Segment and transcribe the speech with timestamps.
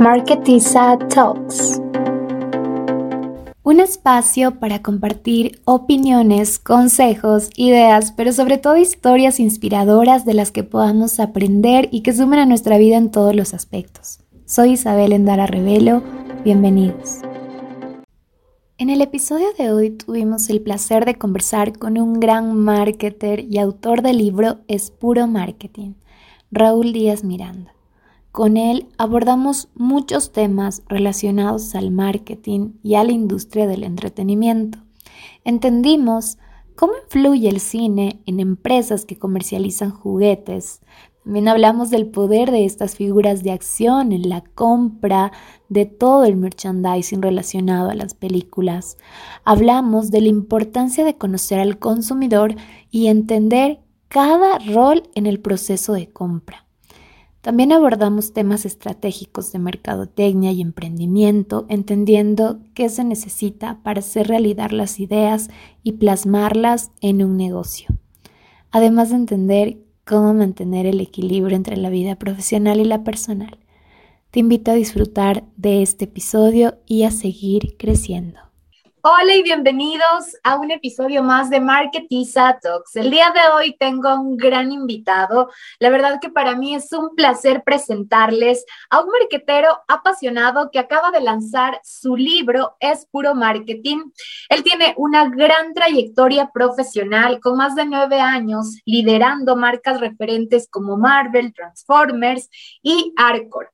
[0.00, 1.80] Marketiza Talks.
[3.62, 10.62] Un espacio para compartir opiniones, consejos, ideas, pero sobre todo historias inspiradoras de las que
[10.62, 14.20] podamos aprender y que sumen a nuestra vida en todos los aspectos.
[14.44, 16.02] Soy Isabel Endara Revelo,
[16.44, 17.20] bienvenidos.
[18.76, 23.58] En el episodio de hoy tuvimos el placer de conversar con un gran marketer y
[23.58, 25.92] autor del libro Es puro marketing,
[26.54, 27.74] Raúl Díaz Miranda.
[28.30, 34.78] Con él abordamos muchos temas relacionados al marketing y a la industria del entretenimiento.
[35.44, 36.36] Entendimos
[36.76, 40.82] cómo influye el cine en empresas que comercializan juguetes.
[41.24, 45.32] También hablamos del poder de estas figuras de acción en la compra
[45.70, 48.98] de todo el merchandising relacionado a las películas.
[49.44, 52.56] Hablamos de la importancia de conocer al consumidor
[52.90, 53.80] y entender
[54.12, 56.66] cada rol en el proceso de compra.
[57.40, 64.70] También abordamos temas estratégicos de mercadotecnia y emprendimiento, entendiendo qué se necesita para hacer realidad
[64.70, 65.48] las ideas
[65.82, 67.88] y plasmarlas en un negocio.
[68.70, 73.60] Además de entender cómo mantener el equilibrio entre la vida profesional y la personal.
[74.30, 78.51] Te invito a disfrutar de este episodio y a seguir creciendo.
[79.04, 82.94] Hola y bienvenidos a un episodio más de Marketiza Talks.
[82.94, 85.50] El día de hoy tengo un gran invitado.
[85.80, 91.10] La verdad que para mí es un placer presentarles a un marketero apasionado que acaba
[91.10, 94.12] de lanzar su libro Es puro marketing.
[94.48, 100.96] Él tiene una gran trayectoria profesional con más de nueve años liderando marcas referentes como
[100.96, 102.48] Marvel, Transformers
[102.84, 103.72] y Arcor.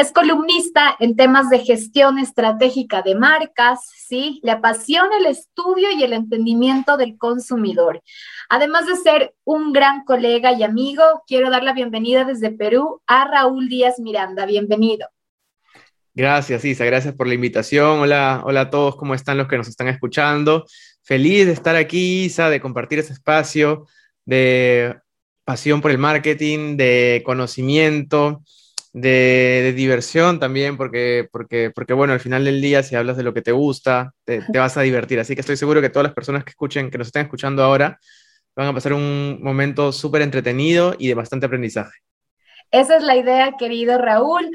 [0.00, 4.40] Es columnista en temas de gestión estratégica de marcas, ¿sí?
[4.42, 8.00] Le apasiona el estudio y el entendimiento del consumidor.
[8.48, 13.26] Además de ser un gran colega y amigo, quiero dar la bienvenida desde Perú a
[13.26, 14.46] Raúl Díaz Miranda.
[14.46, 15.06] Bienvenido.
[16.14, 16.86] Gracias, Isa.
[16.86, 18.00] Gracias por la invitación.
[18.00, 18.96] Hola, hola a todos.
[18.96, 20.64] ¿Cómo están los que nos están escuchando?
[21.02, 23.86] Feliz de estar aquí, Isa, de compartir ese espacio
[24.24, 24.96] de
[25.44, 28.42] pasión por el marketing, de conocimiento
[28.92, 33.34] de, diversión también, porque, porque, porque, bueno, al final del día, si hablas de lo
[33.34, 35.20] que te gusta, te, vas a divertir.
[35.20, 37.98] Así que estoy seguro que todas las personas que escuchen, que nos estén escuchando ahora,
[38.56, 41.98] van a pasar un momento súper entretenido y de bastante aprendizaje.
[42.70, 44.50] Esa es la idea, querido Raúl.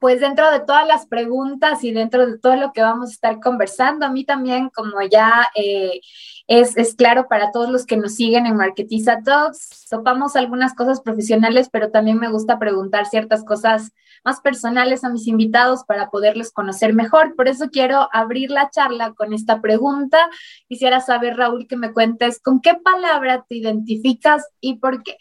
[0.00, 3.40] Pues dentro de todas las preguntas y dentro de todo lo que vamos a estar
[3.40, 6.00] conversando, a mí también, como ya eh,
[6.46, 9.86] es, es, claro para todos los que nos siguen en Marketiza Talks.
[9.88, 13.92] Topamos algunas cosas profesionales, pero también me gusta preguntar ciertas cosas
[14.24, 17.34] más personales a mis invitados para poderles conocer mejor.
[17.36, 20.18] Por eso quiero abrir la charla con esta pregunta.
[20.68, 25.16] Quisiera saber, Raúl, que me cuentes con qué palabra te identificas y por qué.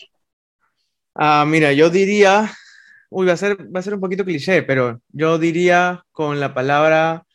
[1.15, 2.51] Ah, mira, yo diría,
[3.09, 6.53] uy, va a ser, va a ser un poquito cliché, pero yo diría con la
[6.53, 7.25] palabra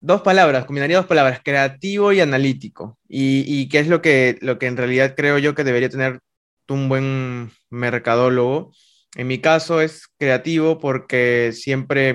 [0.00, 2.98] Dos palabras, combinaría dos palabras, creativo y analítico.
[3.08, 6.20] Y, qué es lo que, lo que en realidad creo yo que debería tener
[6.68, 8.72] un buen mercadólogo.
[9.16, 12.10] En mi caso es creativo porque siempre,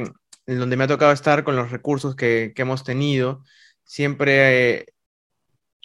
[0.46, 3.44] en donde me ha tocado estar con los recursos que, hemos tenido,
[3.84, 4.86] siempre eh,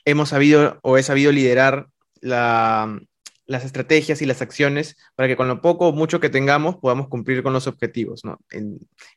[0.05, 1.89] hemos sabido o he sabido liderar
[2.21, 3.01] la,
[3.49, 7.09] las estrategias y las acciones para que con lo poco o mucho que tengamos podamos
[7.09, 8.39] cumplir con los objetivos, ¿no?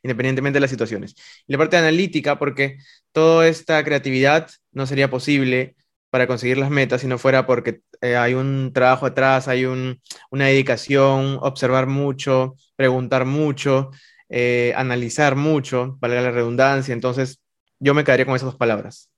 [0.02, 1.14] independientemente de las situaciones.
[1.46, 2.78] Y la parte analítica, porque
[3.12, 5.76] toda esta creatividad no sería posible
[6.10, 10.46] para conseguir las metas si no fuera porque eh, hay un trabajo atrás, hay una
[10.46, 13.90] dedicación, observar mucho, preguntar mucho,
[14.28, 16.94] eh, analizar mucho, valga la redundancia.
[16.94, 17.40] Entonces,
[17.78, 19.11] yo me quedaría con esas dos palabras.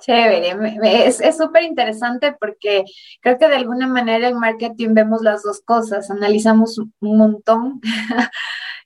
[0.00, 0.54] Chévere,
[1.00, 2.84] es súper interesante porque
[3.20, 7.80] creo que de alguna manera en marketing vemos las dos cosas, analizamos un montón,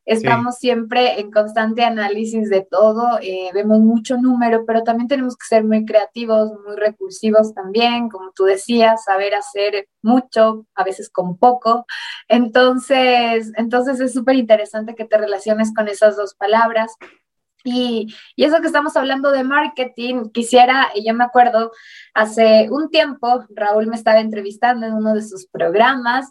[0.04, 5.46] estamos siempre en constante análisis de todo, eh, vemos mucho número, pero también tenemos que
[5.46, 11.36] ser muy creativos, muy recursivos también, como tú decías, saber hacer mucho, a veces con
[11.36, 11.86] poco.
[12.28, 16.96] Entonces, entonces es súper interesante que te relaciones con esas dos palabras.
[17.64, 21.72] Y, eso que estamos hablando de marketing, quisiera, y yo me acuerdo,
[22.14, 26.30] hace un tiempo Raúl me estaba entrevistando en uno de sus programas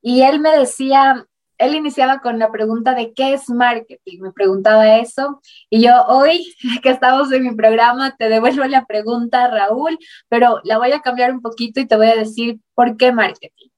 [0.00, 1.26] y él me decía,
[1.58, 5.40] él iniciaba con la pregunta de qué es marketing, me preguntaba eso
[5.70, 6.52] y yo hoy
[6.82, 9.96] que estamos en mi programa te devuelvo la pregunta, Raúl,
[10.28, 13.68] pero la voy a cambiar un poquito y te voy a decir por qué marketing.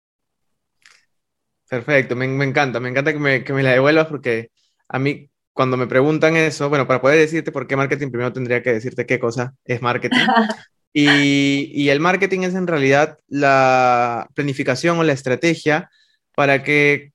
[1.69, 4.51] Perfecto, me, encanta, me encanta que me, que me la devuelvas porque
[4.89, 8.63] a mí cuando me preguntan eso, bueno, para poder decirte por qué marketing, primero tendría
[8.63, 10.19] que decirte qué cosa es marketing.
[10.97, 15.91] Y, y, el marketing es en realidad la planificación o la estrategia
[16.37, 17.11] para que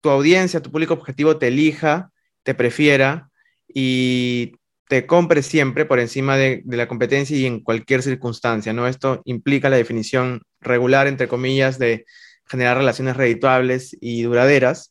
[0.00, 2.12] tu audiencia, tu público objetivo te elija,
[2.42, 3.28] te prefiera
[3.68, 4.54] y
[4.90, 8.88] te compre siempre por encima de, la competencia y en cualquier circunstancia, ¿no?
[8.88, 12.06] Esto implica la definición regular, entre comillas, de
[12.44, 14.89] generar relaciones redituables y duraderas,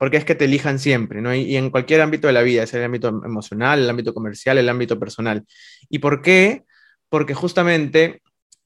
[0.00, 1.34] porque es que te elijan siempre, ¿no?
[1.34, 4.70] Y, en cualquier ámbito de la vida, es el ámbito emocional, el ámbito comercial, el
[4.70, 5.44] ámbito personal.
[5.90, 6.64] ¿Y por qué?
[7.10, 8.22] Porque justamente,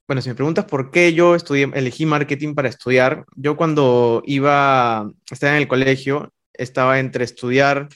[0.07, 5.11] bueno, si me preguntas por qué yo estudié, elegí marketing para estudiar, yo cuando iba,
[5.29, 7.89] estaba en el colegio, estaba entre estudiar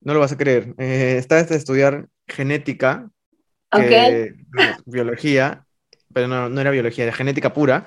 [0.00, 0.74] no lo vas a creer.
[0.78, 3.08] Eh, estaba entre estudiar genética,
[4.84, 5.64] biología,
[6.12, 7.86] pero no, no, era biología, era genética pura.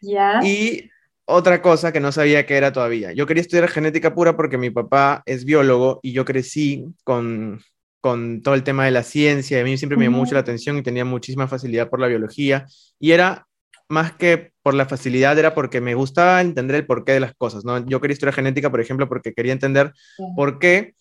[0.00, 0.40] Ya.
[0.42, 0.90] Y
[1.28, 3.12] otra cosa que no sabía que era todavía.
[3.12, 7.60] Yo quería estudiar genética pura porque mi papá es biólogo y yo crecí con,
[8.00, 9.60] con todo el tema de la ciencia.
[9.60, 12.66] A mí siempre me llamó mucho la atención y tenía muchísima facilidad por la biología.
[12.98, 13.46] Y era
[13.90, 17.62] más que por la facilidad, era porque me gustaba entender el porqué de las cosas.
[17.62, 17.84] ¿no?
[17.86, 19.92] Yo quería estudiar genética, por ejemplo, porque quería entender
[20.34, 20.94] por qué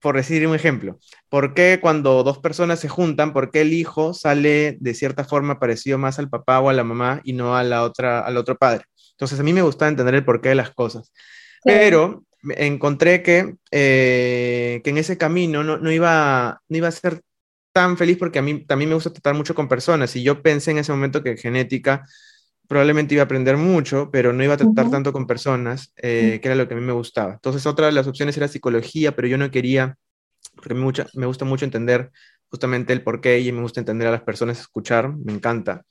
[0.00, 0.98] por decir un ejemplo,
[1.28, 5.60] ¿por qué cuando dos personas se juntan, por qué el hijo sale de cierta forma
[5.60, 8.56] parecido más al papá o a la mamá y no a la otra, al otro
[8.56, 8.84] padre?
[9.22, 11.12] Entonces a mí me gustaba entender el porqué de las cosas.
[11.62, 12.24] Pero
[12.56, 17.22] encontré que, eh, que en ese camino no, no, iba, no iba a ser
[17.72, 20.72] tan feliz porque a mí también me gusta tratar mucho con personas y yo pensé
[20.72, 22.04] en ese momento que genética
[22.66, 26.48] probablemente iba a aprender mucho, pero no iba a tratar tanto con personas, eh, que
[26.48, 27.34] era lo que a mí me gustaba.
[27.34, 29.96] Entonces, otra de las opciones era psicología, pero yo no quería,
[30.56, 32.10] porque me gusta mucho entender
[32.48, 35.84] justamente el porqué y me gusta entender a las personas, escuchar, me encanta.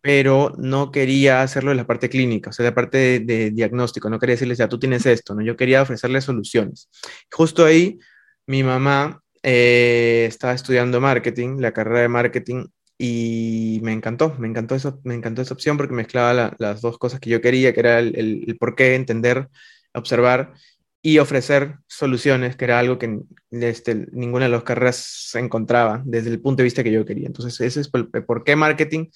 [0.00, 4.18] Pero no quería hacerlo en la parte clínica, o sea, la parte de, diagnóstico, no
[4.18, 5.42] quería decirles, ya tú tienes esto, ¿no?
[5.42, 6.88] Yo quería ofrecerles soluciones.
[7.32, 7.98] Justo ahí,
[8.46, 12.66] mi mamá eh, estaba estudiando marketing, la carrera de marketing,
[12.98, 17.20] y me encantó, me encantó, eso, me encantó esa opción porque mezclaba las dos cosas
[17.20, 19.48] que yo quería, que era el, por qué, entender,
[19.94, 20.54] observar
[21.00, 23.20] y ofrecer soluciones, que era algo que
[23.52, 27.28] este, ninguna de las carreras se encontraba desde el punto de vista que yo quería.
[27.28, 29.06] Entonces, ese es por, por qué marketing,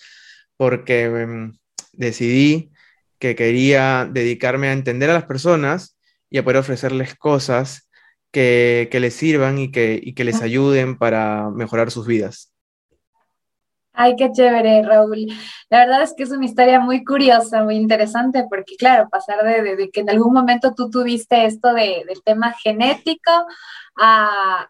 [0.62, 1.55] porque em,
[1.93, 2.70] decidí
[3.19, 5.99] que quería dedicarme a entender a las personas
[6.31, 7.91] y a poder ofrecerles cosas
[8.31, 12.53] que, que les sirvan y que, y que les ayuden para mejorar sus vidas.
[13.93, 15.26] Ay, qué chévere, Raúl.
[15.69, 19.91] La verdad es que es una historia muy curiosa, muy interesante, porque claro, pasar de,
[19.93, 23.32] que en algún momento tú tuviste esto de, del tema genético
[24.00, 24.69] a,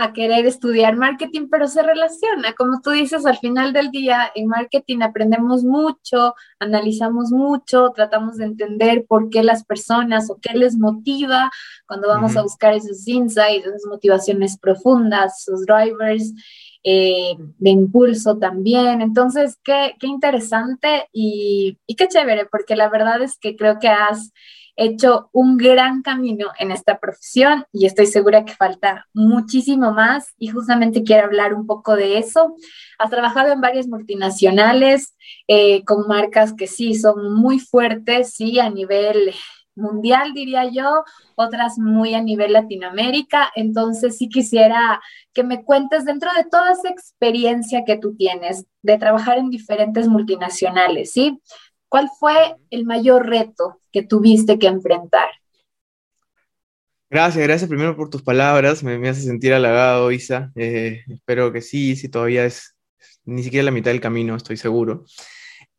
[0.00, 2.52] a querer estudiar marketing, pero se relaciona.
[2.56, 8.44] Como tú dices, al final del día en marketing aprendemos mucho, analizamos mucho, tratamos de
[8.44, 11.50] entender por qué las personas o qué les motiva
[11.86, 16.32] cuando vamos a buscar esos insights, esas motivaciones profundas, esos drivers.
[16.84, 19.02] Eh, de impulso también.
[19.02, 23.88] Entonces, qué, qué interesante y, y, qué chévere, porque la verdad es que creo que
[23.88, 24.32] has
[24.78, 30.48] hecho un gran camino en esta profesión y estoy segura que falta muchísimo más y
[30.48, 32.54] justamente quiero hablar un poco de eso.
[32.98, 35.16] Has trabajado en varias multinacionales
[35.48, 39.34] eh, con marcas que sí son muy fuertes, sí, a nivel
[39.78, 41.04] mundial, diría yo,
[41.36, 43.50] otras muy a nivel Latinoamérica.
[43.54, 45.00] Entonces, sí quisiera
[45.32, 50.08] que me cuentes dentro de toda esa experiencia que tú tienes de trabajar en diferentes
[50.08, 51.40] multinacionales, ¿sí?
[51.88, 55.28] ¿Cuál fue el mayor reto que tuviste que enfrentar?
[57.10, 60.52] Gracias, gracias primero por tus palabras, me, hace sentir halagado, Isa.
[60.54, 62.76] Eh, espero que sí, si todavía es
[63.24, 65.04] ni siquiera la mitad del camino, estoy seguro.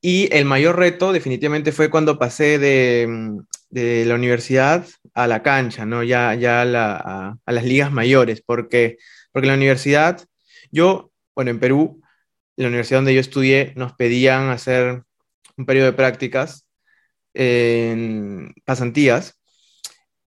[0.01, 3.37] Y el mayor reto definitivamente fue cuando pasé de,
[3.69, 6.03] de la universidad a la cancha, ¿no?
[6.03, 8.97] Ya, ya a, a, las ligas mayores, porque,
[9.31, 10.25] porque la universidad,
[10.71, 12.01] yo, bueno, en Perú,
[12.55, 15.03] la universidad donde yo estudié, nos pedían hacer
[15.59, 16.67] un periodo de prácticas
[17.33, 19.39] en pasantías.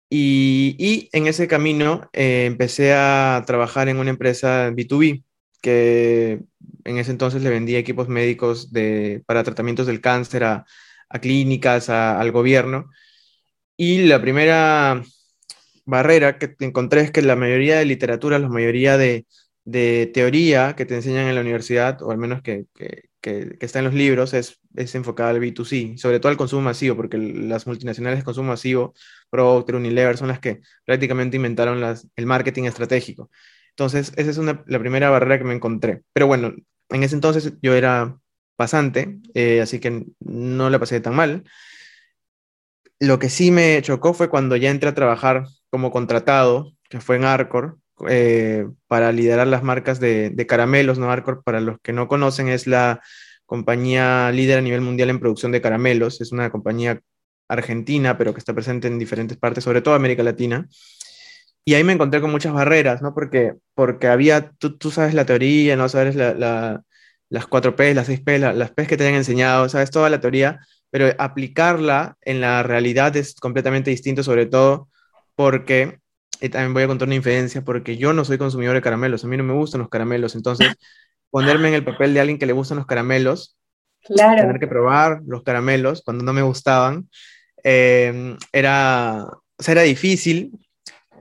[0.09, 5.23] Y, en ese camino eh, empecé a trabajar en una empresa B2B
[5.61, 6.39] que
[6.85, 10.65] en ese entonces le vendía equipos médicos de, para tratamientos del cáncer a,
[11.09, 12.89] a clínicas, al gobierno.
[13.77, 15.03] Y la primera
[15.85, 19.25] barrera que encontré es que la mayoría de literatura, la mayoría de,
[20.13, 22.65] teoría que te enseñan en la universidad, o al menos que,
[23.59, 27.17] está en los libros, es, es enfocada al B2C, sobre todo al consumo masivo, porque
[27.17, 28.93] las multinacionales de consumo masivo,
[29.29, 31.83] Procter, Unilever, son las que prácticamente inventaron
[32.15, 33.29] el marketing estratégico.
[33.71, 36.03] Entonces, esa es la primera barrera que me encontré.
[36.13, 36.53] Pero bueno,
[36.89, 38.17] en ese entonces yo era
[38.55, 41.43] pasante, eh, así que no la pasé tan mal.
[42.99, 47.17] Lo que sí me chocó fue cuando ya entré a trabajar como contratado, que fue
[47.17, 47.77] en Arcor,
[48.09, 51.11] eh, para liderar las marcas de, caramelos, ¿no?
[51.11, 53.01] Arcor, para los que no conocen, es la
[53.47, 56.21] compañía líder a nivel mundial en producción de caramelos.
[56.21, 57.01] Es una compañía
[57.47, 60.67] argentina, pero que está presente en diferentes partes, sobre todo América Latina.
[61.65, 63.13] Y ahí me encontré con muchas barreras, ¿no?
[63.13, 65.89] Porque, porque había, tú, sabes la teoría, ¿no?
[65.89, 66.83] Sabes la,
[67.29, 70.21] las 4 P, las 6 P, las P que te han enseñado, sabes toda la
[70.21, 74.89] teoría, pero aplicarla en la realidad es completamente distinto, sobre todo
[75.35, 75.99] porque,
[76.41, 79.27] y también voy a contar una infidencia, porque yo no soy consumidor de caramelos, a
[79.27, 80.75] mí no me gustan los caramelos, entonces
[81.29, 83.57] ponerme en el papel de alguien que le gustan los caramelos,
[84.03, 84.41] claro.
[84.41, 87.09] tener que probar los caramelos cuando no me gustaban,
[87.63, 90.51] eh, era, o sea, era difícil,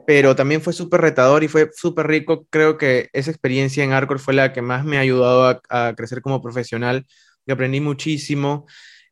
[0.06, 2.46] pero también fue súper retador y fue súper rico.
[2.50, 6.22] Creo que esa experiencia en Arcor fue la que más me ha ayudado a, crecer
[6.22, 7.04] como profesional.
[7.44, 8.66] Yo aprendí muchísimo,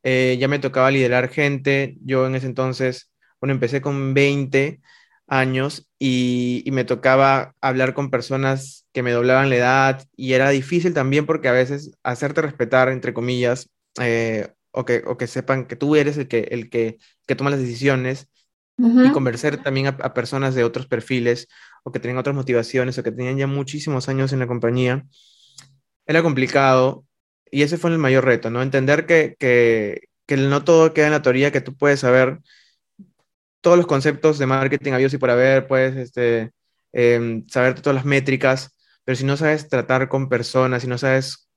[0.05, 1.97] eh, ya me tocaba liderar gente.
[2.05, 3.11] Yo en ese entonces,
[3.41, 4.81] bueno, empecé con 20
[5.27, 10.95] años y, me tocaba hablar con personas que me doblaban la edad y era difícil
[10.95, 15.77] también porque a veces hacerte respetar, entre comillas, eh, o, que, o que sepan que
[15.77, 18.29] tú eres el que, el que, que toma las decisiones
[18.77, 21.47] y convencer también a, personas de otros perfiles
[21.85, 25.07] o que tenían otras motivaciones o que tenían ya muchísimos años en la compañía,
[26.07, 27.05] era complicado
[27.53, 28.63] y ese fue el mayor reto, ¿no?
[28.63, 32.41] Entender que, que, que no todo queda en la teoría, que tú puedes saber
[33.65, 36.53] todos los conceptos de marketing habidos y por haber, puedes este,
[36.93, 41.49] em, saber todas las métricas, pero si no sabes tratar con personas, si no sabes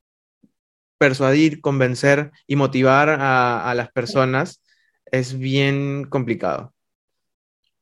[0.98, 4.64] persuadir, convencer y motivar a, las personas,
[5.12, 6.74] es bien complicado.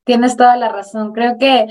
[0.03, 1.13] Tienes toda la razón.
[1.13, 1.67] Creo que,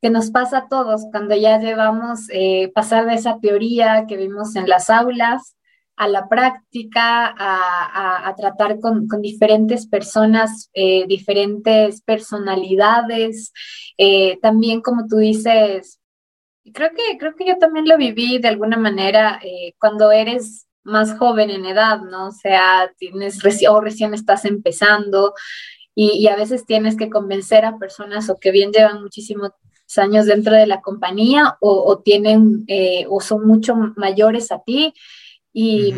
[0.00, 4.56] que nos pasa a todos cuando ya llevamos eh, pasar de esa teoría que vimos
[4.56, 5.56] en las aulas
[6.02, 13.52] a la práctica, a, tratar con, diferentes personas, eh, diferentes personalidades.
[13.98, 16.00] Eh, también, como tú dices,
[16.72, 19.40] creo que, creo que yo también lo viví de alguna manera
[19.78, 22.28] cuando eres más joven en edad, ¿no?
[22.28, 25.34] O sea, tienes o recién estás empezando,
[25.94, 29.50] y, a veces tienes que convencer a personas o que bien llevan muchísimos
[29.96, 34.94] años dentro de la compañía o, tienen eh, o son mucho mayores a ti
[35.52, 35.94] y,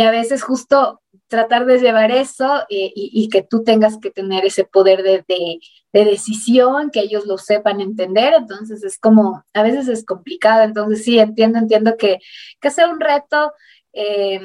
[0.00, 4.64] a veces justo tratar de llevar eso eh, y, que tú tengas que tener ese
[4.64, 5.60] poder de,
[5.92, 11.18] decisión, que ellos lo sepan entender, entonces es como, a veces es complicado, entonces sí,
[11.18, 12.18] entiendo, entiendo que,
[12.60, 13.52] que sea un reto.
[13.92, 14.40] Eh,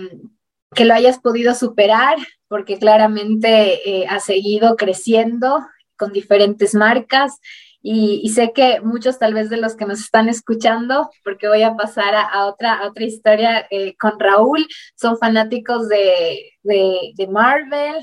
[0.73, 5.59] que lo hayas podido superar, porque claramente eh, ha seguido creciendo
[5.97, 7.39] con diferentes marcas.
[7.83, 11.75] Y, sé que muchos tal vez de los que nos están escuchando, porque voy a
[11.75, 17.95] pasar a, otra, otra historia eh, con Raúl, son fanáticos de, de, Marvel,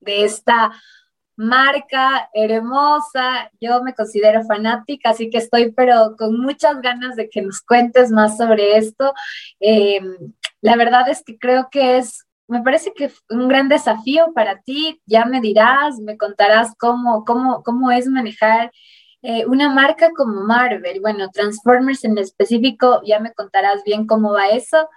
[0.00, 0.72] de esta
[1.36, 3.50] marca hermosa.
[3.60, 8.10] Yo me considero fanática, así que estoy pero con muchas ganas de que nos cuentes
[8.10, 9.12] más sobre esto.
[9.60, 10.00] Eh,
[10.62, 15.02] la verdad es que creo que es, me parece que un gran desafío para ti.
[15.04, 18.72] Ya me dirás, me contarás cómo, cómo, cómo es manejar
[19.22, 21.00] eh, una marca como Marvel.
[21.00, 24.88] Bueno, Transformers en específico, ya me contarás bien cómo va eso.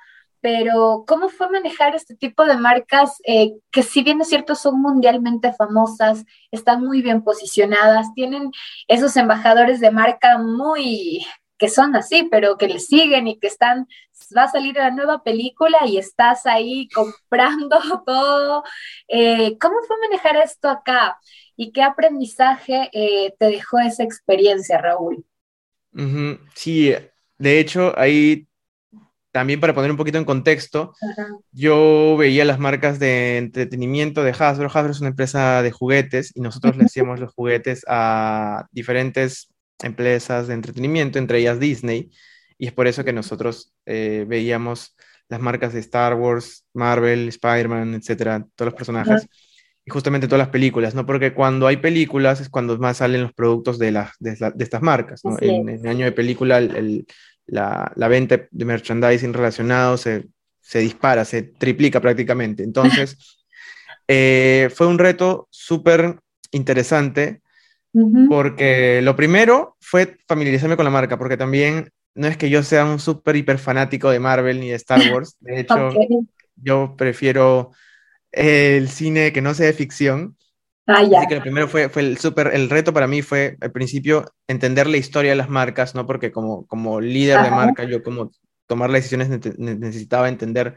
[0.41, 4.81] Pero, ¿cómo fue manejar este tipo de marcas eh, que, si bien es cierto, son
[4.81, 8.49] mundialmente famosas, están muy bien posicionadas, tienen
[8.87, 11.23] esos embajadores de marca muy,
[11.61, 13.87] que son así, pero que le siguen y que están,
[14.35, 17.77] va a salir la nueva película y estás ahí comprando
[18.07, 18.63] todo.
[19.07, 21.19] Eh, ¿Cómo fue manejar esto acá?
[21.55, 25.23] ¿Y qué aprendizaje eh, te dejó esa experiencia, Raúl?
[26.55, 26.95] Sí,
[27.37, 28.47] de hecho, ahí
[29.31, 30.95] también para poner un poquito en contexto,
[31.51, 34.65] yo veía las marcas de entretenimiento de Hasbro.
[34.65, 39.51] Hasbro es una empresa de juguetes y nosotros le hacíamos los juguetes a diferentes
[39.83, 42.11] empresas de entretenimiento, entre ellas Disney,
[42.57, 44.95] y es por eso que nosotros eh, veíamos
[45.29, 49.27] las marcas de Star Wars, Marvel, Spider-Man, etcétera, todos los personajes,
[49.85, 51.05] y justamente todas las películas, ¿no?
[51.05, 55.21] Porque cuando hay películas es cuando más salen los productos de, las de, estas marcas,
[55.23, 55.38] ¿no?
[55.39, 57.05] En, el año de película, el,
[57.47, 60.27] la, la, venta de merchandising relacionado se,
[60.59, 62.63] se dispara, se triplica prácticamente.
[62.63, 63.17] Entonces,
[64.07, 66.19] eh, fue un reto súper
[66.51, 67.41] interesante
[68.29, 72.86] porque lo primero fue familiarizarme con la marca, porque también no es que yo sea
[72.86, 75.36] un súper hiper fanático de Marvel ni de Star Wars.
[75.39, 75.89] De hecho,
[76.55, 77.71] yo prefiero
[78.31, 80.38] el cine que no sea de ficción.
[80.88, 83.71] Ah, Así que lo primero fue, fue el súper, el reto para mí fue al
[83.71, 86.05] principio entender la historia de las marcas, ¿no?
[86.05, 88.31] Porque como, como líder de marca, yo como
[88.67, 90.75] tomar las decisiones necesitaba entender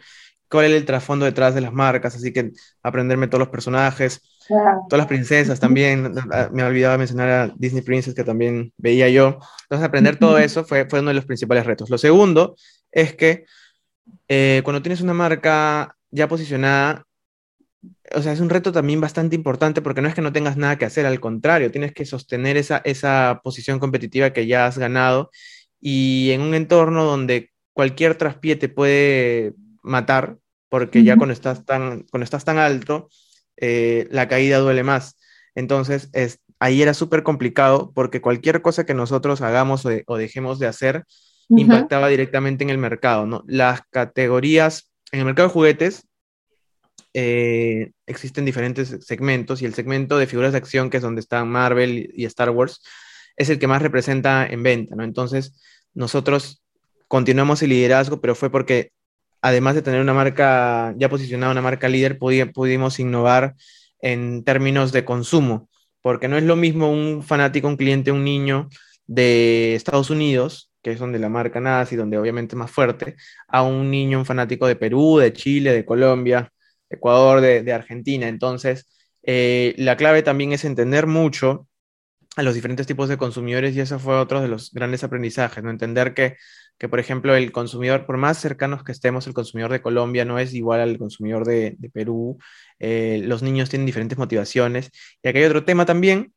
[0.51, 2.53] cuál era el trasfondo detrás de las marcas, así que
[2.83, 6.15] aprenderme todos los personajes, todas las princesas también,
[6.53, 9.39] me olvidaba mencionar a Disney Princess que también veía yo.
[9.63, 11.91] Entonces aprender todo eso fue, fue uno de los principales retos.
[11.91, 12.57] Lo segundo
[12.91, 13.45] es que
[14.29, 17.05] eh, cuando tienes una marca ya posicionada,
[18.15, 20.79] o sea, es un reto también bastante importante porque no es que no tengas nada
[20.79, 25.31] que hacer, al contrario, tienes que sostener esa, esa posición competitiva que ya has ganado
[25.81, 32.05] y en un entorno donde cualquier traspié te puede matar, porque ya cuando estás tan,
[32.11, 33.09] cuando estás tan alto,
[33.57, 35.17] eh, la caída duele más.
[35.55, 40.67] Entonces, es, ahí era súper complicado porque cualquier cosa que nosotros hagamos o, dejemos de
[40.67, 41.05] hacer
[41.51, 43.45] impactaba directamente en el mercado, ¿no?
[43.47, 46.07] Las categorías, en el mercado de juguetes,
[47.13, 51.49] eh, existen diferentes segmentos y el segmento de figuras de acción, que es donde están
[51.49, 52.83] Marvel y Star Wars,
[53.37, 55.05] es el que más representa en venta, ¿no?
[55.05, 55.61] Entonces,
[55.93, 56.63] nosotros
[57.07, 58.91] continuamos el liderazgo, pero fue porque
[59.45, 63.55] además de tener una marca ya posicionada, una marca líder, pudimos innovar
[64.01, 65.69] en términos de consumo,
[66.01, 68.71] porque no es lo mismo un fanático, un cliente, un niño
[69.07, 73.17] de Estados Unidos, que es donde la marca nace y donde obviamente es más fuerte,
[73.47, 76.51] a un niño, un fanático de Perú, de Chile, de Colombia,
[76.89, 78.29] Ecuador, de, Argentina.
[78.29, 78.87] Entonces,
[79.25, 81.69] eh, la clave también es entender mucho
[82.37, 85.71] a los diferentes tipos de consumidores y eso fue otro de los grandes aprendizajes, ¿no?
[85.71, 86.37] Entender que,
[86.79, 90.39] que, por ejemplo, el consumidor, por más cercanos que estemos, el consumidor de Colombia no
[90.39, 92.39] es igual al consumidor de, Perú,
[92.79, 94.91] eh, los niños tienen diferentes motivaciones.
[95.23, 96.35] Y aquí hay otro tema también,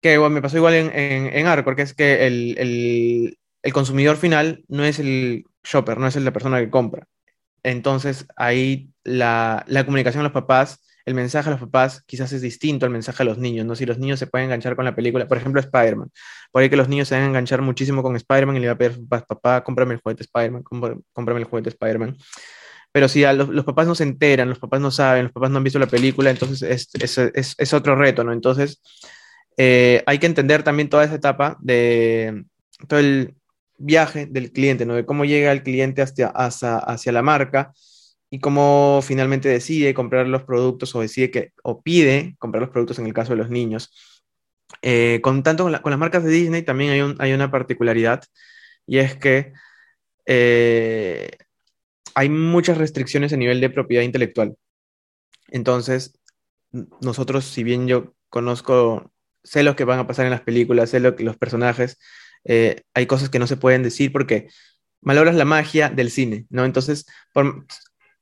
[0.00, 4.64] que me pasó igual en, en, Arcor, que es que el, el, el, consumidor final
[4.68, 7.06] no es el shopper, no es la persona que compra.
[7.62, 12.42] Entonces ahí la, la comunicación a los papás el mensaje a los papás quizás es
[12.42, 13.76] distinto al mensaje a los niños, ¿no?
[13.76, 16.10] Si los niños se pueden enganchar con la película, por ejemplo, Spider-Man.
[16.50, 18.72] Por ahí que los niños se van a enganchar muchísimo con Spider-Man y le va
[18.72, 22.16] a pedir, papá, cómprame el juguete Spider-Man, cómprame el juguete Spider-Man.
[22.90, 25.64] Pero si los, papás no se enteran, los papás no saben, los papás no han
[25.64, 26.62] visto la película, entonces
[26.94, 28.32] es, es, es, otro reto, ¿no?
[28.32, 28.82] Entonces
[29.56, 32.46] eh, hay que entender también toda esa etapa de
[32.88, 33.34] todo el
[33.78, 34.94] viaje del cliente, ¿no?
[34.94, 37.72] De cómo llega el cliente hacia, hacia, hacia la marca
[38.30, 42.98] y cómo finalmente decide comprar los productos o decide que, o pide comprar los productos
[42.98, 43.92] en el caso de los niños.
[44.82, 48.24] Eh, con tanto con, las marcas de Disney también hay, hay, una particularidad
[48.86, 49.52] y es que
[50.26, 51.30] eh,
[52.14, 54.56] hay muchas restricciones a nivel de propiedad intelectual.
[55.48, 56.18] Entonces,
[57.00, 59.12] nosotros, si bien yo conozco,
[59.44, 61.98] sé lo que van a pasar en las películas, sé lo que los personajes,
[62.44, 64.48] eh, hay cosas que no se pueden decir porque
[65.00, 66.64] malogras la magia del cine, ¿no?
[66.64, 67.66] Entonces, por,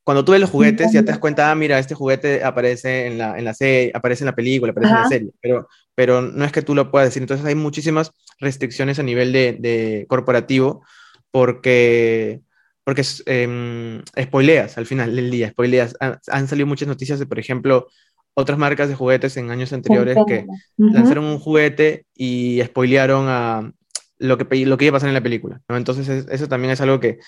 [0.04, 3.16] cuando tú ves los juguetes, ya te das cuenta, ah, mira, este juguete aparece en
[3.16, 6.44] la, en la serie, aparece en la película, aparece en la serie, pero, pero no
[6.44, 7.22] es que tú lo puedas decir.
[7.22, 10.84] Entonces hay muchísimas restricciones a nivel de, de corporativo
[11.30, 12.42] porque,
[12.84, 15.96] porque eh, spoileas al final del día, spoileas.
[16.00, 17.88] Han, salido muchas noticias de, por ejemplo,
[18.34, 20.44] otras marcas de juguetes en años anteriores que
[20.76, 23.72] lanzaron un juguete y spoilearon a
[24.18, 25.62] lo que, lo que iba a pasar en la película.
[25.66, 25.78] ¿no?
[25.78, 27.20] Entonces eso también es algo que,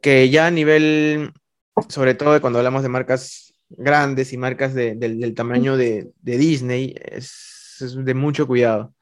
[0.00, 1.32] que ya a nivel
[1.88, 8.04] sobre todo cuando hablamos de marcas grandes y marcas del, tamaño de, Disney, es, es
[8.04, 8.94] de mucho cuidado.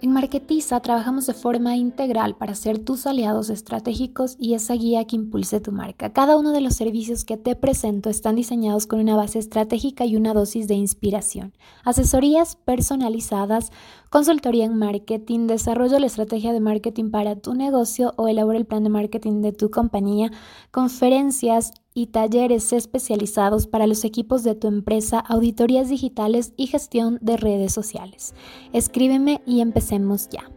[0.00, 5.16] En Marketiza trabajamos de forma integral para ser tus aliados estratégicos y esa guía que
[5.16, 6.12] impulse tu marca.
[6.12, 10.14] Cada uno de los servicios que te presento están diseñados con una base estratégica y
[10.14, 11.52] una dosis de inspiración.
[11.82, 13.72] Asesorías personalizadas,
[14.08, 18.66] consultoría en marketing, desarrollo de la estrategia de marketing para tu negocio o elabora el
[18.66, 20.30] plan de marketing de tu compañía,
[20.70, 27.36] conferencias, y talleres especializados para los equipos de tu empresa, auditorías digitales y gestión de
[27.36, 28.34] redes sociales.
[28.72, 30.48] Escríbeme y empecemos ya.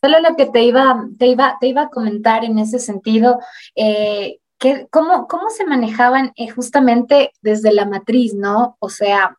[0.00, 3.38] Solo lo que te iba, te iba, te iba a comentar en ese sentido,
[3.76, 8.78] eh, que, cómo, ¿cómo se manejaban eh, justamente desde la matriz, no?
[8.78, 9.36] O sea,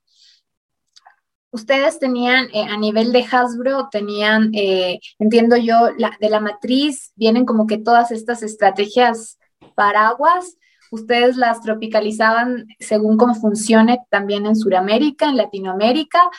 [1.50, 4.52] ustedes tenían eh, a nivel de Hasbro, tenían,
[5.18, 5.88] entiendo yo,
[6.20, 9.40] de la matriz, vienen como que todas estas estrategias
[9.74, 10.58] paraguas
[10.94, 16.30] ustedes las tropicalizaban según cómo funcione también en Sudamérica, en Latinoamérica,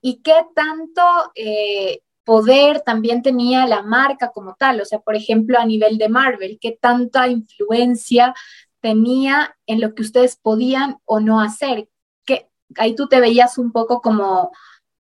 [0.00, 1.02] y qué tanto
[1.36, 6.08] eh, poder también tenía la marca como tal, o sea, por ejemplo, a nivel de
[6.08, 8.34] Marvel, qué tanta influencia
[8.80, 11.88] tenía en lo que ustedes podían o no hacer,
[12.24, 14.50] que ahí tú te veías un poco como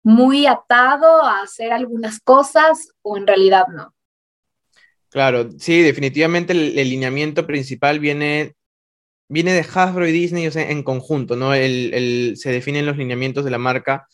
[0.03, 3.93] muy atado a hacer algunas cosas o en realidad no.
[5.09, 8.55] Claro, sí, definitivamente el, el lineamiento principal viene
[9.27, 11.53] viene de Hasbro y Disney o sea, en conjunto, ¿no?
[11.53, 14.07] El, se definen los lineamientos de la marca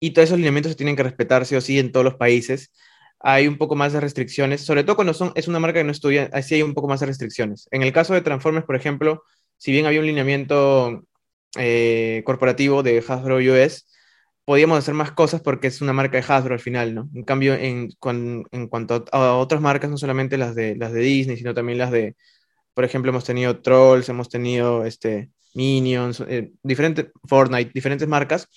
[0.00, 2.72] y todos esos lineamientos se tienen que respetarse o sí en todos los países.
[3.20, 5.92] Hay un poco más de restricciones, sobre todo cuando son, es una marca que no
[5.92, 7.68] estudia, así hay un poco más de restricciones.
[7.70, 9.22] En el caso de Transformers, por ejemplo,
[9.56, 11.04] si bien había un lineamiento
[11.58, 13.86] eh, corporativo de Hasbro US,
[14.44, 17.10] podíamos hacer más cosas porque es una marca de Hasbro al final, ¿no?
[17.14, 17.90] En cambio, en,
[18.52, 21.90] en cuanto a, otras marcas, no solamente las de, las de Disney, sino también las
[21.90, 22.16] de,
[22.76, 28.48] por ejemplo, hemos tenido Trolls, hemos tenido este, Minions, eh, diferentes, Fortnite, diferentes marcas,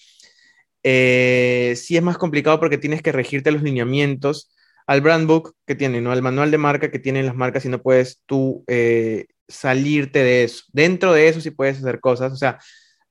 [0.84, 4.54] eh, sí es más complicado porque tienes que regirte los lineamientos
[4.88, 6.12] al brand book que tiene, ¿no?
[6.12, 10.44] Al manual de marca que tienen las marcas y no puedes tú eh, salirte de
[10.44, 10.66] eso.
[10.74, 12.60] Dentro de eso sí puedes hacer cosas, o sea,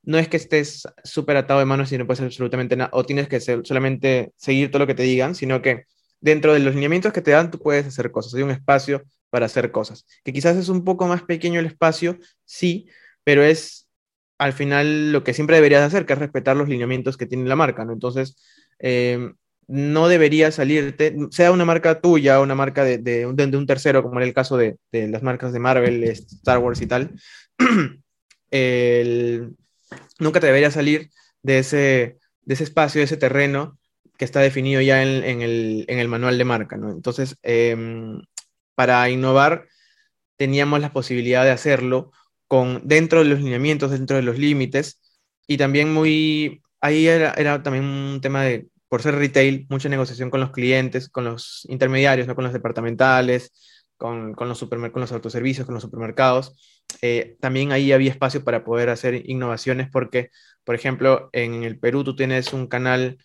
[0.02, 3.06] no es que estés súper atado de manos y no puedes hacer absolutamente nada, o
[3.06, 5.84] tienes que solamente seguir todo lo que te digan, sino que
[6.20, 9.46] dentro de los lineamientos que te dan tú puedes hacer cosas, hay un espacio para
[9.46, 12.88] hacer cosas, que quizás es un poco más pequeño el espacio, sí,
[13.24, 13.88] pero es
[14.38, 17.57] al final lo que siempre deberías hacer, que es respetar los lineamientos que tiene la
[17.57, 17.92] marca, ¿no?
[17.92, 18.37] Entonces,
[18.78, 19.33] eh,
[19.66, 24.26] no debería salirte, sea una marca tuya una marca de, de, un tercero, como era
[24.26, 27.12] el caso de, las marcas de Marvel, Star Wars y tal,
[30.18, 31.11] nunca te debería salir
[31.42, 33.77] de ese, de ese espacio, de ese terreno
[34.18, 36.76] que está definido ya en, en, el, en el, manual de marca.
[36.76, 36.90] ¿no?
[36.90, 38.20] Entonces, em,
[38.74, 39.68] para innovar,
[40.37, 42.12] teníamos la posibilidad de hacerlo
[42.48, 45.00] con, dentro de los lineamientos, dentro de los límites,
[45.46, 50.31] y también muy, ahí era, era también un tema de por ser retail, mucha negociación
[50.31, 52.35] con los clientes, con los intermediarios, ¿no?
[52.35, 53.52] con los departamentales,
[53.96, 56.85] con, con los, con los autoservicios, con los supermercados.
[57.02, 60.31] Eh, también ahí había espacio para poder hacer innovaciones porque,
[60.64, 63.18] por ejemplo, en el Perú tú tienes un canal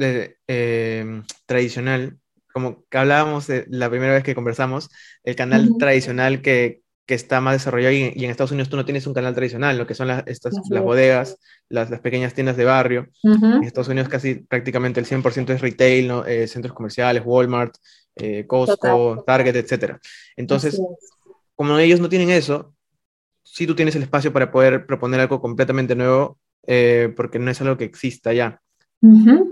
[0.00, 2.18] de, eh, tradicional,
[2.52, 4.90] como que hablábamos de la primera vez que conversamos,
[5.22, 9.06] el canal tradicional que, que está más desarrollado y, en Estados Unidos tú no tienes
[9.06, 12.64] un canal tradicional, lo que son las, estas, las bodegas, las, las, pequeñas tiendas de
[12.64, 13.08] barrio.
[13.22, 16.24] En Estados Unidos casi prácticamente el 100% es retail, ¿no?
[16.24, 17.74] eh, centros comerciales, Walmart,
[18.16, 19.98] eh, Costco, Target, etc.
[20.36, 20.80] Entonces,
[21.54, 22.74] como ellos no tienen eso,
[23.44, 26.38] sí tú tienes el espacio para poder proponer algo completamente nuevo,
[27.16, 28.60] porque no es algo que exista ya.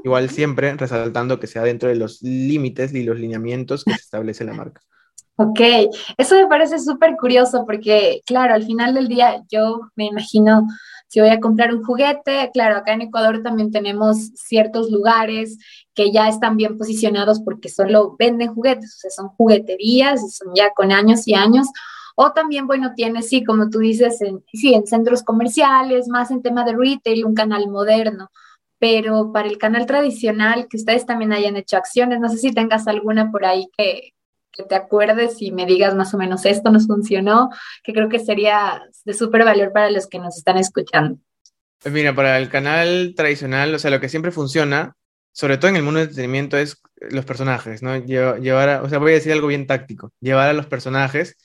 [0.04, 4.44] Igual siempre resaltando que sea dentro de los límites y los lineamientos que se establece
[4.44, 4.80] la marca.
[5.36, 5.60] Ok,
[6.16, 10.66] eso me parece súper curioso porque, claro, al final del día yo me imagino
[11.08, 15.56] si voy a comprar un juguete, claro, acá en Ecuador también tenemos ciertos lugares
[15.94, 20.70] que ya están bien posicionados porque solo venden juguetes, o sea, son jugueterías son ya
[20.74, 21.68] con años y años.
[22.14, 26.42] O también, bueno, tienes, sí, como tú dices, en, sí, en centros comerciales, más en
[26.42, 28.30] tema de retail, un canal moderno.
[28.78, 32.86] Pero para el canal tradicional, que ustedes también hayan hecho acciones, no sé si tengas
[32.86, 34.14] alguna por ahí que,
[34.68, 37.48] te acuerdes y me digas más o menos esto nos funcionó,
[37.84, 41.16] que creo que sería de súper valor para los que nos están escuchando.
[41.80, 44.96] Pues mira, para el canal tradicional, o sea, lo que siempre funciona,
[45.30, 47.96] sobre todo en el mundo del entretenimiento, es los personajes, ¿no?
[47.98, 51.36] Llevar, o sea, voy a decir algo bien táctico, llevar a los personajes.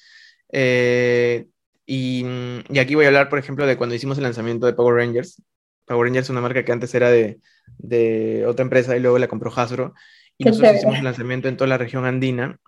[0.51, 1.45] Eh,
[1.85, 2.25] y,
[2.69, 5.39] y, aquí voy a hablar, por ejemplo, de cuando hicimos el lanzamiento de Power Rangers.
[5.85, 7.39] Power Rangers es una marca que antes era de,
[7.77, 9.93] de otra empresa y luego la compró Hasbro.
[10.37, 12.59] Y nosotros hicimos el lanzamiento en toda la región andina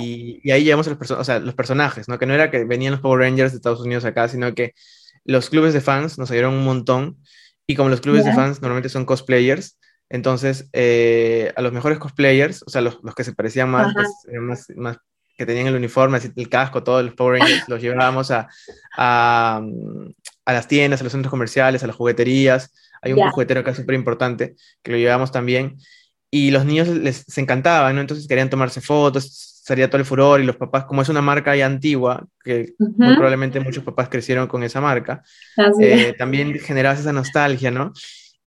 [0.00, 2.18] y, ahí llegamos a los, o sea, los personajes, ¿no?
[2.18, 4.74] Que no era que venían los Power Rangers de Estados Unidos acá, sino que
[5.24, 7.18] los clubes de fans nos ayudaron un montón.
[7.66, 12.62] Y como los clubes de fans normalmente son cosplayers, entonces eh, a los mejores cosplayers,
[12.66, 13.94] o sea, los, los que se parecían más,
[14.40, 14.98] más, más,
[15.36, 18.48] que tenían el uniforme, el casco, todos los Power Rangers, los llevábamos a,
[18.96, 19.60] a,
[20.48, 22.72] a, las tiendas, a los centros comerciales, a las jugueterías.
[23.02, 25.76] Hay un juguetero acá súper importante que lo llevamos también
[26.30, 28.00] y los niños les, encantaba, ¿no?
[28.00, 31.54] Entonces querían tomarse fotos, salía todo el furor y los papás, como es una marca
[31.54, 35.22] ya antigua, que muy probablemente muchos papás crecieron con esa marca,
[35.80, 37.92] eh, también generaba esa nostalgia, ¿no?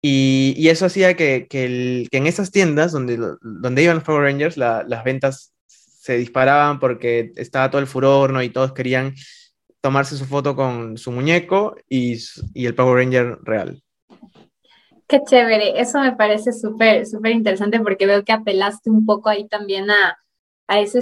[0.00, 4.04] Y, y eso hacía que, que, el, que, en esas tiendas donde, donde iban los
[4.04, 8.42] Power Rangers, la, las ventas se disparaban porque estaba todo el furor, ¿no?
[8.42, 9.14] Y todos querían
[9.88, 12.18] tomarse su foto con su muñeco y,
[12.52, 13.82] y el Power Ranger real.
[15.06, 19.48] Qué chévere, eso me parece súper, súper interesante porque veo que apelaste un poco ahí
[19.48, 20.18] también a,
[20.66, 20.98] a ese,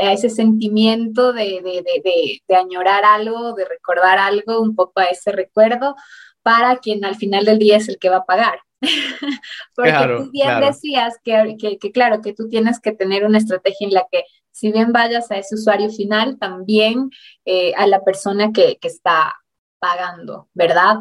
[0.00, 5.04] a ese sentimiento de, de, de, de, añorar algo, de recordar algo, un poco a
[5.04, 5.94] ese recuerdo,
[6.40, 8.60] para quien al final del día es el que va a pagar.
[9.76, 13.86] porque tú bien decías que, que, que, claro, que tú tienes que tener una estrategia
[13.86, 14.24] en la que
[14.60, 17.10] si bien vayas a ese usuario final, también
[17.46, 19.34] eh, a la persona que, que está
[19.78, 20.98] pagando, ¿verdad?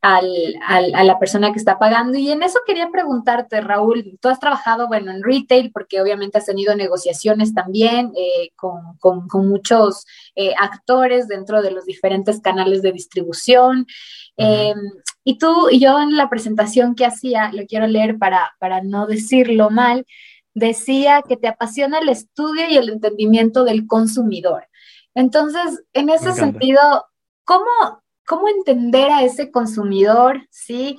[0.00, 2.16] Al, al, a la persona que está pagando.
[2.16, 6.46] Y en eso quería preguntarte, Raúl, tú has trabajado, bueno, en retail, porque obviamente has
[6.46, 12.82] tenido negociaciones también eh, con, con, con, muchos eh, actores dentro de los diferentes canales
[12.82, 13.86] de distribución.
[14.36, 14.74] Eh,
[15.24, 19.06] y tú y yo en la presentación que hacía, lo quiero leer para, para no
[19.06, 20.06] decirlo mal,
[20.54, 24.66] decía que te apasiona el estudio y el entendimiento del consumidor.
[25.14, 26.80] Entonces, en ese sentido,
[27.44, 30.96] ¿cómo, cómo entender a ese consumidor, ¿sí?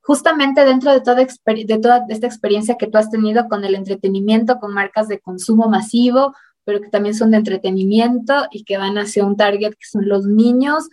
[0.00, 4.58] Justamente dentro de toda, de toda esta experiencia que tú has tenido con el entretenimiento,
[4.58, 6.34] con marcas de consumo masivo,
[6.64, 10.26] pero que también son de entretenimiento y que van hacia un target que son los
[10.26, 10.88] niños,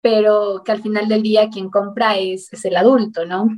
[0.00, 3.48] pero que al final del día quien compra es, es el adulto, ¿no?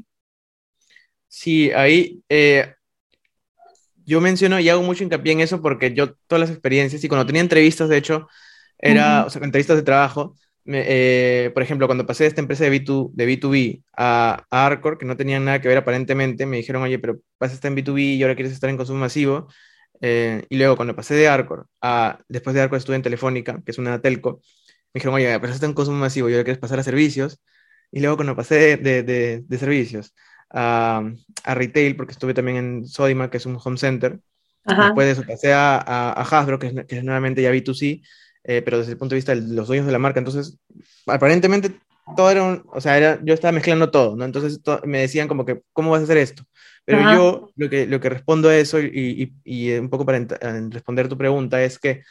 [1.28, 2.75] Sí, ahí eh,
[4.06, 7.26] yo menciono y hago mucho hincapié en eso porque yo todas las experiencias y cuando
[7.26, 8.28] tenía entrevistas, de hecho,
[8.78, 12.70] era, o sea, entrevistas de trabajo, eh, por ejemplo, cuando pasé de esta empresa de,
[12.70, 16.82] B2, de B2B a, a, Arcor, que no tenían nada que ver aparentemente, me dijeron,
[16.82, 19.48] oye, pero estar en B2B y ahora quieres estar en consumo masivo.
[20.00, 23.70] Eh, y luego cuando pasé de Arcor a, después de Arcor estuve en Telefónica, que
[23.70, 24.40] es una telco,
[24.92, 27.40] me dijeron, oye, pero estás en consumo masivo y ahora quieres pasar a servicios.
[27.92, 30.12] Y luego cuando pasé de, de, de servicios
[30.50, 31.02] a,
[31.44, 34.20] a, retail, porque estuve también en Sodima, que es un home center,
[34.64, 34.86] Ajá.
[34.86, 38.02] después de eso pasé a, a, a Hasbro, que es, que es nuevamente ya B2C,
[38.44, 40.18] eh, pero desde el punto de vista de los dueños de la marca.
[40.18, 40.58] Entonces,
[41.06, 41.80] aparentemente
[42.16, 44.24] todo era, un, o sea, era, yo estaba mezclando todo, ¿no?
[44.24, 46.44] Entonces to, me decían como que, ¿cómo vas a hacer esto?
[46.84, 47.14] Pero Ajá.
[47.14, 50.24] yo lo que, lo que respondo a eso y, y, y un poco para
[50.70, 52.02] responder tu pregunta es que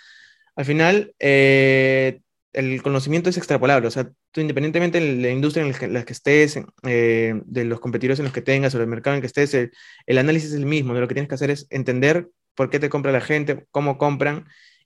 [0.56, 2.22] al final eh,
[2.56, 6.04] el conocimiento es extrapolable, o sea, tú independientemente de la industria en la que, la
[6.06, 9.22] que estés, eh, de los competidores en los que tengas o del mercado en el
[9.22, 9.72] que estés, el,
[10.06, 11.00] el análisis es el mismo, ¿no?
[11.00, 14.46] lo que tienes que hacer es entender por qué te compra la gente, cómo compran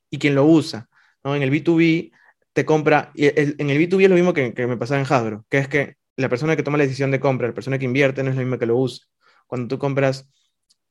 [0.09, 0.89] y quién lo usa.
[1.23, 1.35] ¿no?
[1.35, 2.11] En el B2B
[2.53, 5.05] te compra, y el, en el B2B es lo mismo que, que, me pasaba en
[5.07, 7.85] Hasbro, que es que la persona que toma la decisión de compra, la persona que
[7.85, 9.05] invierte, no es la misma que lo usa.
[9.47, 10.27] Cuando tú compras,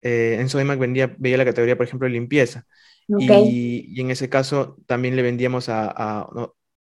[0.00, 2.66] eh, en Sodimac vendía, veía la categoría, por ejemplo, de limpieza.
[3.08, 3.48] Okay.
[3.48, 6.30] Y, y, en ese caso también le vendíamos a,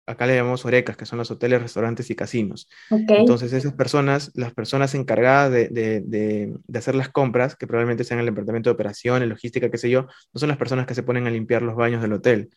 [0.05, 2.69] acá le llamamos orecas, que son los hoteles, restaurantes y casinos.
[2.89, 3.17] Okay.
[3.17, 8.03] Entonces esas personas, las personas encargadas de, de, de, de, hacer las compras, que probablemente
[8.03, 11.03] sean el departamento de operaciones, logística, qué sé yo, no son las personas que se
[11.03, 12.49] ponen a limpiar los baños del hotel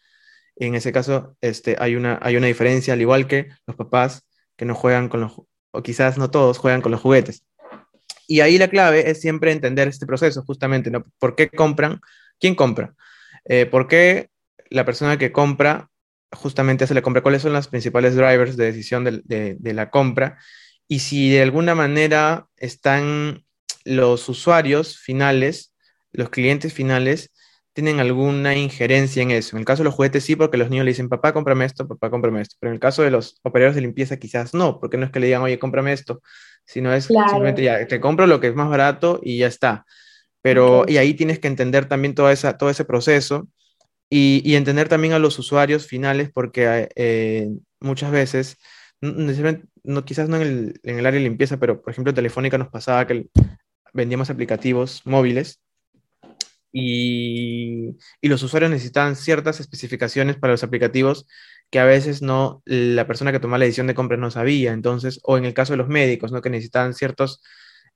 [0.57, 4.65] en ese caso este, hay, una, hay una diferencia, al igual que los papás que
[4.65, 5.33] no juegan con los,
[5.71, 7.45] o quizás no todos juegan con los juguetes.
[8.27, 11.05] Y ahí la clave es siempre entender este proceso, justamente, ¿no?
[11.19, 12.01] ¿Por qué compran?
[12.41, 12.95] ¿Quién compra?
[13.45, 14.31] Eh, ¿Por qué
[14.71, 15.91] la persona que compra
[16.33, 17.23] justamente hace la compra?
[17.23, 20.39] ¿Cuáles son las principales drivers de decisión de, de, de la compra?
[20.89, 23.45] Y si de alguna manera están
[23.85, 25.75] los usuarios finales,
[26.13, 27.33] los clientes finales,
[27.77, 29.55] tienen alguna injerencia en eso.
[29.55, 31.87] En el caso de los juguetes sí, porque los niños le dicen, papá, cómprame esto,
[31.87, 32.57] papá, cómprame esto.
[32.59, 35.21] Pero en el caso de los operadores de limpieza quizás no, porque no es que
[35.21, 36.23] le digan, oye, cómprame esto,
[36.65, 37.29] sino es claro.
[37.29, 39.85] simplemente ya, te compro lo que es más barato y ya está.
[40.41, 40.95] Pero, okay.
[40.95, 43.47] y ahí tienes que entender también toda esa, todo ese proceso
[44.09, 47.49] y, y entender también a los usuarios finales, porque eh,
[47.81, 48.59] muchas veces,
[49.01, 52.69] no, quizás no en el, en el área de limpieza, pero por ejemplo, Telefónica nos
[52.69, 53.27] pasaba que
[53.93, 55.61] vendíamos aplicativos móviles
[56.73, 61.27] y, y, los usuarios necesitaban ciertas especificaciones para los aplicativos
[61.71, 64.73] que a veces no la persona que toma la decisión de compra no sabía.
[64.73, 66.43] Entonces, o en el caso de los médicos, ¿no?
[66.43, 67.41] que necesitaban ciertas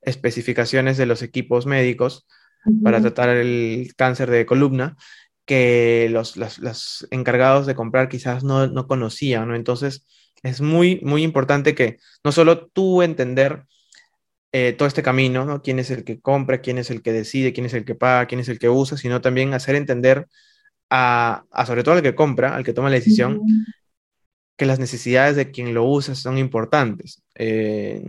[0.01, 2.27] especificaciones de los equipos médicos
[2.65, 2.83] uh -huh.
[2.83, 4.97] para tratar el cáncer de columna
[5.47, 9.49] que los, los, los encargados de comprar quizás no, no conocían.
[9.49, 9.57] ¿no?
[9.57, 10.07] Entonces,
[10.43, 13.65] es muy, muy importante que no solo tú entender
[14.53, 15.63] eh, todo este camino, ¿no?
[15.63, 18.27] quién es el que compra, quién es el que decide, quién es el que paga,
[18.27, 20.27] quién es el que usa, sino también hacer entender
[20.91, 23.65] a, a sobre todo al que compra, al que toma la decisión, uh -huh.
[24.57, 27.23] que las necesidades de quien lo usa son importantes.
[27.37, 28.03] Eh,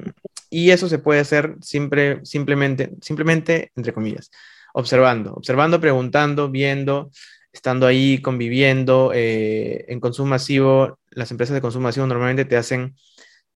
[0.50, 4.32] y eso se puede hacer siempre, simplemente, simplemente, entre comillas,
[4.74, 7.12] observando, observando, preguntando, viendo,
[7.52, 9.12] estando ahí, conviviendo.
[9.14, 12.96] Eh, en consumo masivo, las empresas de consumo masivo normalmente te hacen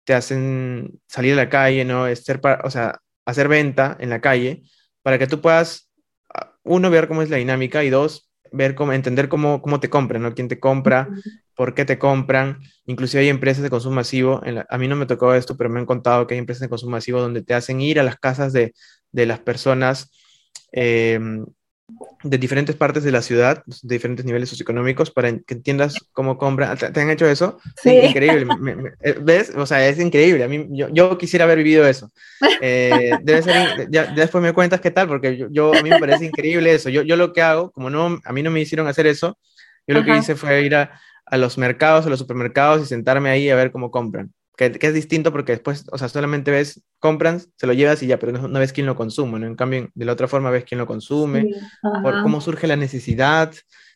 [0.05, 2.13] te hacen salir a la calle, ¿no?
[2.15, 4.63] Ser para, o sea, hacer venta en la calle
[5.01, 5.91] para que tú puedas,
[6.33, 9.89] ah, uno, ver cómo es la dinámica y dos, ver cómo, entender cómo, cómo te
[9.89, 10.33] compran, ¿no?
[10.33, 11.09] ¿Quién te compra?
[11.55, 12.59] ¿Por qué te compran?
[12.85, 15.79] Inclusive hay empresas de consumo masivo, la, a mí no me tocó esto, pero me
[15.79, 18.53] han contado que hay empresas de consumo masivo donde te hacen ir a las casas
[18.53, 18.73] de,
[19.11, 20.11] de las personas
[20.71, 21.19] eh,
[22.23, 26.77] de diferentes partes de la ciudad, de diferentes niveles socioeconómicos, para que entiendas cómo compran.
[26.77, 27.59] ¿Te, han hecho eso?
[27.81, 27.91] Sí.
[27.91, 28.45] Increíble.
[28.45, 29.53] me, me, eh, ¿Ves?
[29.55, 30.43] O sea, es increíble.
[30.43, 32.11] A mí, yo, yo quisiera haber vivido eso.
[32.61, 35.99] Eh, debe ser, ya, después me cuentas qué tal, porque yo, yo, a mí me
[35.99, 36.89] parece increíble eso.
[36.89, 39.37] Yo, yo lo que hago, como no, a mí no me hicieron hacer eso,
[39.85, 40.13] yo lo Ajá.
[40.13, 43.55] que hice fue ir a, a los mercados, a los supermercados y sentarme ahí a
[43.55, 47.67] ver cómo compran que, que, es distinto porque después, o sea, solamente ves, compran, se
[47.67, 49.47] lo llevas y ya, pero no, no ves quién lo consume, ¿no?
[49.47, 51.49] En cambio, de la otra forma ves quién lo consume, sí,
[52.03, 53.53] por cómo surge la necesidad,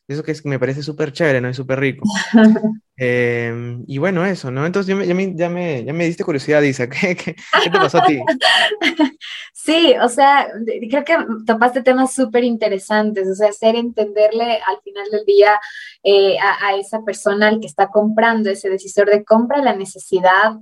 [0.09, 1.49] eso que es, me parece súper chévere, ¿no?
[1.49, 2.03] Es súper rico.
[2.97, 4.65] eh, y bueno, eso, ¿no?
[4.65, 7.69] Entonces ya me, ya me, ya me, ya me diste curiosidad, Isa, ¿qué, qué, qué
[7.69, 8.19] te pasó a ti?
[9.53, 10.47] Sí, o sea,
[10.89, 15.59] creo que topaste temas súper interesantes, o sea, hacer entenderle al final del día
[16.01, 20.53] eh, a, a, esa persona al que está comprando, ese decisor de compra, la necesidad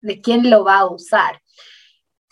[0.00, 1.42] de quién lo va a usar.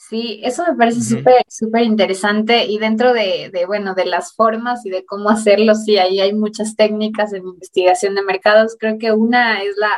[0.09, 1.45] Sí, eso me parece súper, uh -huh.
[1.49, 5.97] súper interesante y dentro de, de, bueno, de las formas y de cómo hacerlo, sí,
[5.97, 8.77] ahí hay muchas técnicas en investigación de mercados.
[8.79, 9.90] Creo que una es la,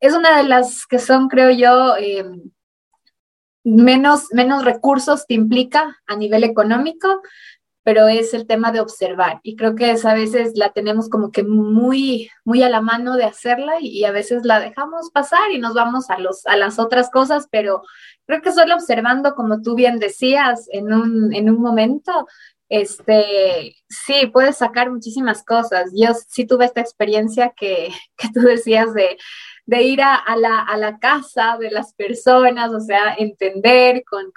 [0.00, 2.24] es una de las que son, creo yo, eh,
[3.64, 7.22] menos, menos recursos te implica a nivel económico,
[7.88, 9.40] pero es el tema de observar.
[9.42, 13.24] Y creo que a veces la tenemos como que muy, muy a la mano de
[13.24, 17.08] hacerla y, a veces la dejamos pasar y nos vamos a, los, a las otras
[17.08, 17.80] cosas, pero
[18.26, 22.26] creo que solo observando, como tú bien decías en un, en un momento,
[22.68, 25.90] este, sí, puedes sacar muchísimas cosas.
[25.94, 29.16] Yo sí tuve esta experiencia que, que tú decías de
[29.68, 34.32] de ir a, la, casa de las personas, o sea, entender con,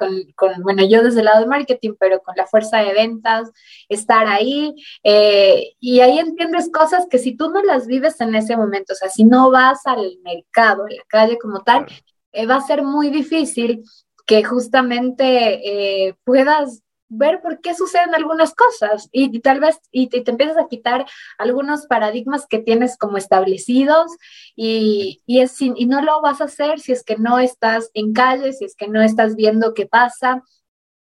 [0.61, 3.49] bueno, yo desde el lado de marketing, pero con la fuerza de ventas,
[3.87, 8.57] estar ahí, eh, y ahí entiendes cosas que si tú no las vives en ese
[8.57, 11.85] momento, o sea, si no vas al mercado, a la calle como tal,
[12.33, 13.85] eh, va a ser muy difícil
[14.27, 20.23] que justamente eh, puedas ver por qué suceden algunas cosas y, tal vez y te,
[20.25, 21.05] empiezas a quitar
[21.37, 24.11] algunos paradigmas que tienes como establecidos
[24.55, 28.13] y, y, es, y no lo vas a hacer si es que no estás en
[28.13, 30.41] calle, si es que no estás viendo qué pasa.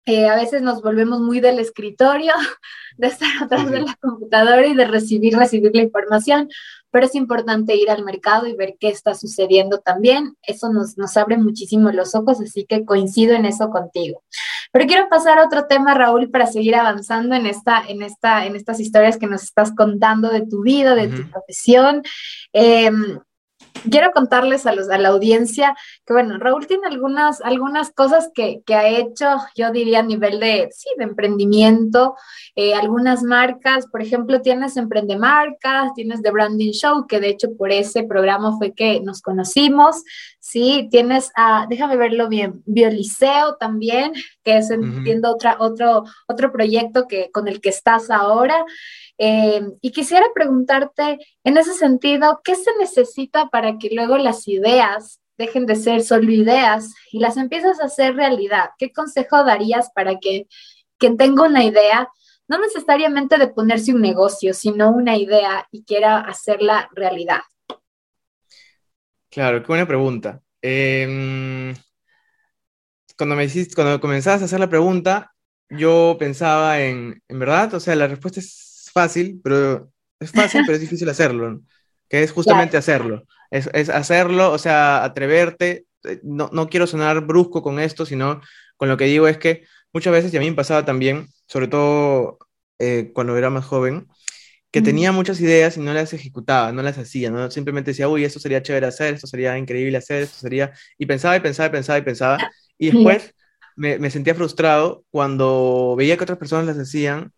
[0.08, 2.32] Eh, a veces nos volvemos muy del escritorio,
[2.96, 6.48] de estar atrás de la computadora y de recibir, recibir la información,
[6.92, 10.36] pero es importante ir al mercado y ver qué está sucediendo también.
[10.42, 14.22] Eso nos, nos abre muchísimo los ojos, así que coincido en eso contigo.
[14.76, 18.56] Pero quiero pasar a otro tema, Raúl, para seguir avanzando en, esta, en, esta, en
[18.56, 22.02] estas historias que nos estás contando de tu vida, de tu profesión.
[22.52, 22.90] Eh,
[23.90, 28.60] quiero contarles a, los, a la audiencia que, bueno, Raúl tiene algunas, algunas cosas que,
[28.64, 32.14] que ha hecho, yo diría a nivel de, sí, de emprendimiento,
[32.54, 37.48] eh, algunas marcas, por ejemplo, tienes Emprende Marcas, tienes The Branding Show, que de hecho
[37.56, 40.02] por ese programa fue que nos conocimos,
[40.38, 44.12] sí, tienes, a, déjame verlo bien, Bioliceo también,
[44.44, 48.64] que es, entiendo, otra, otro, otro proyecto que, con el que estás ahora.
[49.18, 55.20] Eh, y quisiera preguntarte, en ese sentido, ¿qué se necesita para que luego las ideas
[55.38, 58.70] dejen de ser solo ideas y las empiezas a hacer realidad?
[58.78, 60.46] ¿Qué consejo darías para que
[60.98, 62.08] quien tenga una idea,
[62.48, 67.40] no necesariamente de ponerse un negocio, sino una idea y quiera hacerla realidad?
[69.30, 70.40] Claro, qué buena pregunta.
[70.62, 71.74] Em,
[73.16, 75.34] cuando, me hiciste, cuando comenzabas a hacer la pregunta,
[75.68, 80.76] yo pensaba en, en verdad, o sea, la respuesta es fácil, pero es fácil, pero
[80.76, 81.60] es difícil hacerlo,
[82.08, 83.24] que es justamente hacerlo.
[83.50, 85.84] Es, es, hacerlo, o sea, atreverte.
[86.04, 88.40] Eh, no, no quiero sonar brusco con esto, sino
[88.76, 91.68] con lo que digo es que muchas veces, y a mí me pasaba también, sobre
[91.68, 92.38] todo
[92.78, 94.08] eh, cuando era más joven,
[94.70, 97.50] que tenía muchas ideas y no las ejecutaba, no las hacía, ¿no?
[97.50, 100.72] Simplemente decía, uy, esto sería chévere hacer, esto sería increíble hacer, esto sería...
[100.98, 102.38] Y pensaba y pensaba y pensaba y pensaba.
[102.78, 103.34] Y después
[103.76, 107.32] me, me, sentía frustrado cuando veía que otras personas las hacían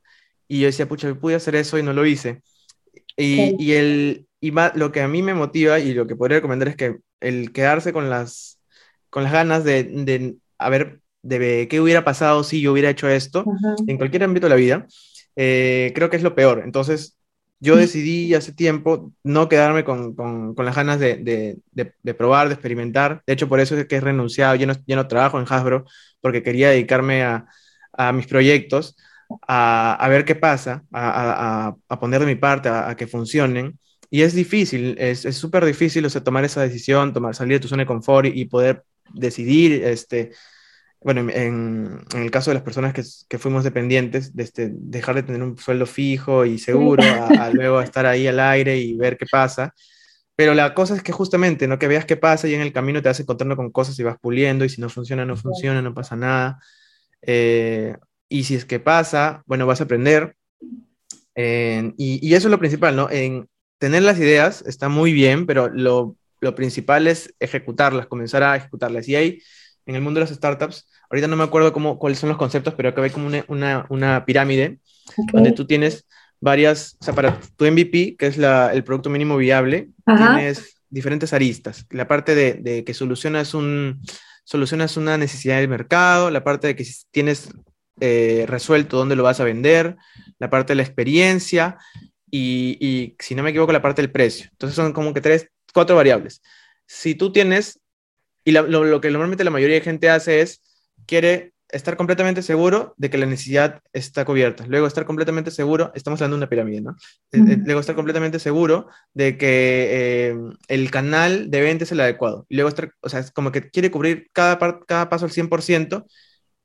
[0.49, 2.43] y yo decía, pucha, pude hacer eso y no lo hice.
[3.17, 6.69] Y, y, el, y lo que a mí me motiva y lo que podría recomendar
[6.69, 8.61] es que el quedarse con las,
[9.11, 13.09] con las ganas de, de a ver, de qué hubiera pasado si yo hubiera hecho
[13.09, 13.45] esto
[13.87, 14.87] en cualquier ámbito de la vida,
[15.37, 16.63] eh, creo que es lo peor.
[16.65, 17.17] Entonces,
[17.61, 21.59] yo decidí hace tiempo no quedarme con, con, con las ganas de, de,
[22.03, 23.23] de, probar, de experimentar.
[23.27, 25.85] De hecho, por eso es que he renunciado, ya no, ya no trabajo en Hasbro,
[26.21, 27.47] porque quería dedicarme a,
[27.93, 28.97] a mis proyectos
[29.47, 33.79] a, ver qué pasa, a, poner de mi parte, a, que funcionen.
[34.11, 37.69] Y es difícil, es súper difícil o sea, tomar esa decisión, tomar, salir de tu
[37.69, 40.33] zona de confort y, poder decidir, este,
[41.01, 45.43] bueno, en, el caso de las personas que, fuimos dependientes, de este, dejar de tener
[45.43, 49.75] un sueldo fijo y seguro, a, luego estar ahí al aire y ver qué pasa.
[50.37, 51.79] Pero la cosa es que justamente, ¿no?
[51.79, 54.19] Que veas qué pasa y en el camino te vas encontrando con cosas y vas
[54.21, 56.61] puliendo y si no funciona, no funciona, no pasa nada.
[57.23, 57.97] Eh,
[58.29, 60.37] y si es que pasa, bueno, vas a aprender.
[61.37, 63.11] y, eso es lo principal, ¿no?
[63.11, 68.57] En tener las ideas está muy bien, pero lo, lo, principal es ejecutarlas, comenzar a
[68.57, 69.09] ejecutarlas.
[69.09, 69.43] Y hay,
[69.87, 72.75] en el mundo de las startups, ahorita no me acuerdo cómo, cuáles son los conceptos,
[72.75, 74.81] pero acá hay como una, una, una pirámide
[75.33, 76.07] donde tú tienes
[76.41, 81.33] varias, o sea, para tu MVP, que es la, el producto mínimo viable, tienes diferentes
[81.33, 81.87] aristas.
[81.91, 84.01] La parte de, de que solucionas un,
[84.49, 87.51] solucionas una necesidad del mercado, la parte de que tienes
[88.01, 89.97] eh, resuelto dónde lo vas a vender,
[90.39, 91.79] la parte de la experiencia
[92.31, 94.49] y, si no me equivoco, la parte del precio.
[94.53, 96.43] Entonces son como que tres, cuatro variables.
[96.87, 97.81] Si tú tienes,
[98.45, 100.63] y lo, que normalmente la mayoría de gente hace es,
[101.07, 104.67] quiere estar completamente seguro de que la necesidad está cubierta.
[104.67, 106.97] Luego estar completamente seguro, estamos hablando de una pirámide, ¿no?
[107.33, 110.35] Eh, eh, luego estar completamente seguro de que
[110.69, 112.47] el canal de venta es el adecuado.
[112.49, 116.07] Y luego estar, o sea, es como que quiere cubrir cada, cada paso al 100%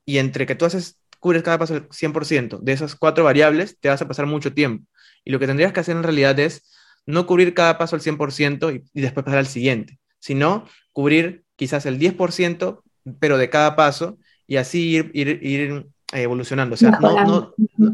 [0.05, 2.59] y entre que tú haces cubres cada paso al 100%.
[2.59, 4.85] De esas cuatro variables te vas a pasar mucho tiempo.
[5.23, 6.69] Y lo que tendrías que hacer en realidad es
[7.05, 11.85] no cubrir cada paso al 100% y, y después pasar al siguiente, sino cubrir quizás
[11.85, 12.83] el 10%,
[13.21, 14.17] pero de cada paso,
[14.47, 16.73] y así ir, ir, evolucionando.
[16.73, 17.53] O sea, no,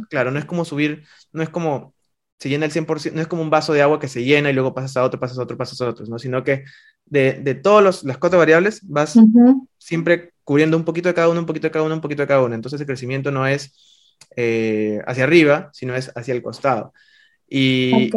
[0.10, 1.94] claro, no es como subir, no es como
[2.40, 4.54] se llena el 100%, no es como un vaso de agua que se llena y
[4.54, 6.18] luego pasas a otro, pasas a otro, pasas a otro, ¿no?
[6.18, 6.64] sino que
[7.06, 9.18] de, de todas las cuatro variables vas
[9.78, 12.28] siempre cubriendo un poquito de cada uno, un poquito de cada uno, un poquito de
[12.28, 12.56] cada uno.
[12.56, 13.76] Entonces el crecimiento no es
[14.36, 16.94] eh, hacia arriba, sino es hacia el costado.
[17.48, 18.10] Y,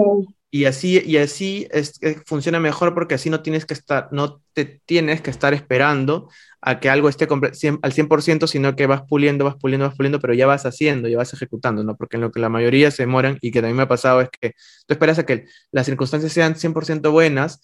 [0.54, 4.82] y así, y así es, funciona mejor porque así no tienes que estar, no te
[4.84, 6.28] tienes que estar esperando
[6.60, 10.34] a que algo esté al 100%, sino que vas puliendo, vas puliendo, vas puliendo, pero
[10.34, 11.96] ya vas haciendo, ya vas ejecutando, ¿no?
[11.96, 14.28] Porque en lo que la mayoría se demoran y que también me ha pasado es
[14.28, 14.54] que
[14.86, 17.62] tú esperas a que las circunstancias sean 100% buenas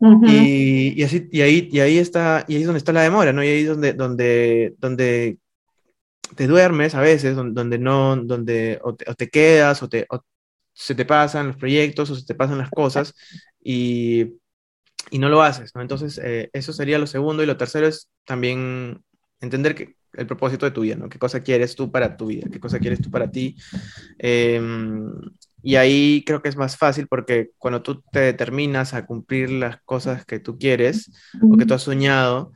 [0.00, 3.44] y, así, y, ahí, y, ahí está, y ahí es donde está la demora, ¿no?
[3.44, 5.38] Y ahí es donde, donde, donde
[6.34, 10.20] te duermes a veces, donde, no, donde o te, quedas o, te, o
[10.78, 13.14] se te pasan los proyectos o se te pasan las cosas
[13.62, 14.38] y
[15.10, 15.82] y no lo haces, ¿no?
[15.82, 17.42] Entonces, eh, eso sería lo segundo.
[17.42, 19.02] Y lo tercero es también
[19.40, 21.08] entender que el propósito de tu vida, ¿no?
[21.08, 22.48] ¿Qué cosa quieres tú para tu vida?
[22.50, 23.56] ¿Qué cosa quieres tú para ti?
[24.18, 25.12] Em,
[25.62, 29.80] y ahí creo que es más fácil porque cuando tú te determinas a cumplir las
[29.82, 31.10] cosas que tú quieres
[31.42, 32.52] o que tú has soñado,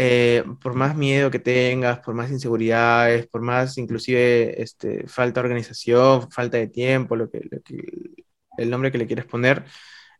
[0.00, 5.46] eh, por más miedo que tengas, por más inseguridades, por más inclusive este, falta de
[5.48, 7.40] organización, falta de tiempo, lo que,
[8.58, 9.64] el nombre que le quieres poner,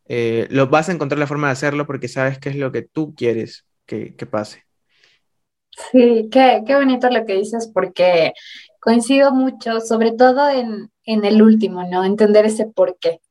[0.05, 2.81] eh, lo vas a encontrar la forma de hacerlo porque sabes qué es lo que
[2.81, 4.65] tú quieres que, pase.
[5.93, 8.33] Sí, qué, bonito lo que dices porque
[8.81, 12.03] coincido mucho, sobre todo en, el último, ¿no?
[12.03, 13.21] Entender ese por qué.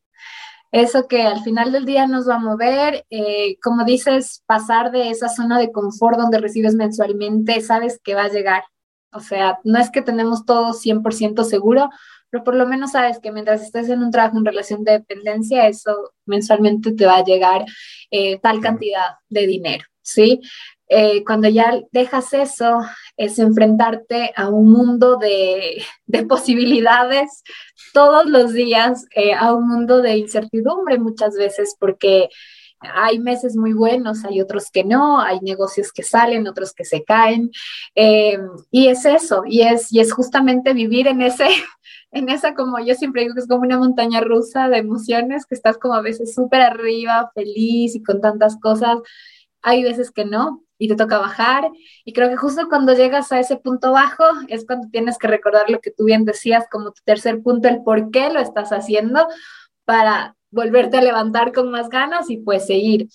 [0.70, 5.10] Eso que al final del día nos va a mover, eh, como dices, pasar de
[5.10, 8.64] esa zona de confort donde recibes mensualmente, sabes que va a llegar.
[9.12, 11.88] O sea, no es que tenemos todo 100% seguro,
[12.30, 15.66] pero por lo menos sabes que mientras estés en un trabajo en relación de dependencia,
[15.66, 17.64] eso mensualmente te va a llegar
[18.10, 20.42] eh, tal cantidad de dinero, ¿sí?
[20.88, 22.80] Eh, cuando ya dejas eso,
[23.16, 27.42] es enfrentarte a un mundo de, de posibilidades
[27.92, 32.30] todos los días, eh, a un mundo de incertidumbre muchas veces, porque
[32.80, 37.02] hay meses muy buenos, hay otros que no, hay negocios que salen, otros que se
[37.02, 37.50] caen,
[38.70, 41.48] y es eso, y es, y es justamente vivir en ese,
[42.12, 45.56] en esa como yo siempre digo que es como una montaña rusa de emociones, que
[45.56, 48.98] estás como a veces súper arriba, feliz y con tantas cosas.
[49.60, 51.70] Hay veces que no y te toca bajar.
[52.04, 55.68] Y creo que justo cuando llegas a ese punto bajo es cuando tienes que recordar
[55.68, 59.26] lo que tú bien decías como tu tercer punto, el por qué lo estás haciendo
[59.84, 63.08] para volverte a levantar con más ganas y pues seguir.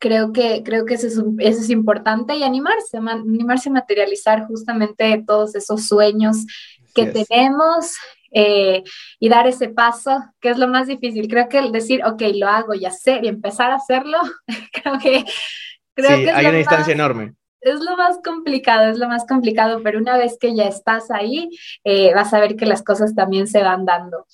[0.00, 5.24] Creo que, creo que eso es, eso es importante y animarse, animarse a materializar justamente
[5.26, 6.46] todos esos sueños
[6.94, 7.96] que tenemos
[8.30, 8.84] eh,
[9.18, 11.28] y dar ese paso, que es lo más difícil.
[11.28, 14.18] Creo que el decir, ok, lo hago y hacer y empezar a hacerlo,
[14.72, 15.24] creo que...
[15.98, 17.34] Creo sí, hay una distancia enorme.
[17.60, 21.50] Es lo más complicado, es lo más complicado, pero una vez que ya estás ahí,
[21.82, 24.24] eh, vas a ver que las cosas también se van dando.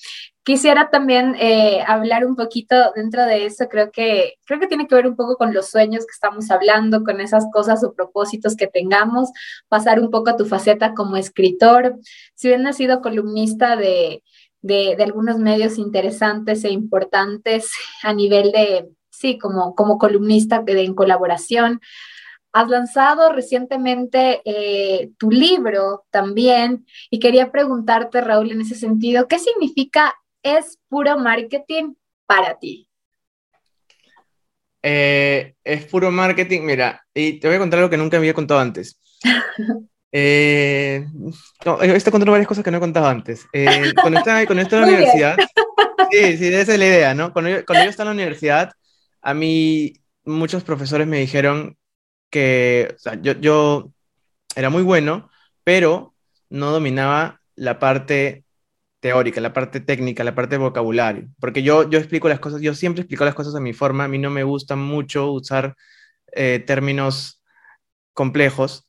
[0.43, 4.95] Quisiera también eh, hablar un poquito dentro de eso, creo que, creo que tiene que
[4.95, 8.67] ver un poco con los sueños que estamos hablando, con esas cosas o propósitos que
[8.67, 9.31] tengamos,
[9.69, 11.97] pasar un poco a tu faceta como escritor.
[12.35, 14.23] Si bien has sido columnista de,
[14.61, 17.71] de, algunos medios interesantes e importantes
[18.03, 18.87] a nivel de,
[19.19, 21.81] sí, como, como columnista de, en colaboración,
[22.57, 29.41] Has lanzado recientemente eh, tu libro también y quería preguntarte, Raúl, en ese sentido, ¿qué
[29.41, 31.95] significa es puro marketing
[32.27, 32.89] para ti?
[34.85, 38.35] Eh, es puro marketing, mira, y te voy a contar algo que nunca me había
[38.35, 39.01] contado antes.
[40.13, 41.09] eh,
[41.65, 43.49] no, estoy contando varias cosas que no he contado antes.
[43.53, 45.37] Eh, cuando estaba, en la universidad,
[46.09, 47.33] sí, sí, esa es la idea, ¿no?
[47.33, 48.71] Cuando yo, cuando yo estaba en la universidad,
[49.25, 49.95] a mí
[50.25, 51.77] muchos profesores me dijeron
[52.31, 53.91] que o sea, yo, yo
[54.55, 55.31] era muy bueno,
[55.65, 56.15] pero
[56.51, 58.45] no dominaba la parte
[59.01, 62.75] teórica, la parte técnica, la parte de vocabulario, porque yo, yo explico las cosas, yo
[62.75, 65.75] siempre explico las cosas a mi forma, a mí no me gusta mucho usar
[66.33, 67.43] eh, términos
[68.13, 68.89] complejos.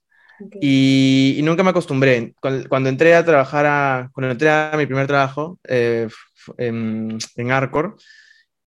[0.59, 2.35] Y, nunca me acostumbré.
[2.41, 6.09] Cuando, entré a trabajar, a, cuando entré a mi primer trabajo eh,
[6.57, 7.95] en, en Arcor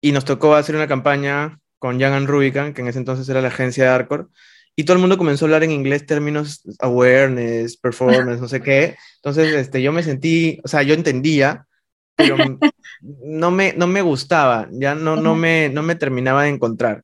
[0.06, 3.48] y nos tocó hacer una campaña con Jan Rubicon, que en ese entonces era la
[3.48, 4.30] agencia de Arcor,
[4.76, 8.94] y todo el mundo comenzó a hablar en inglés términos awareness, performance, no sé qué.
[9.16, 11.66] Entonces, este, yo me sentí, o sea, yo entendía,
[12.14, 12.36] pero
[13.00, 17.02] no me, no me gustaba, ya no, no, me, no me terminaba de encontrar.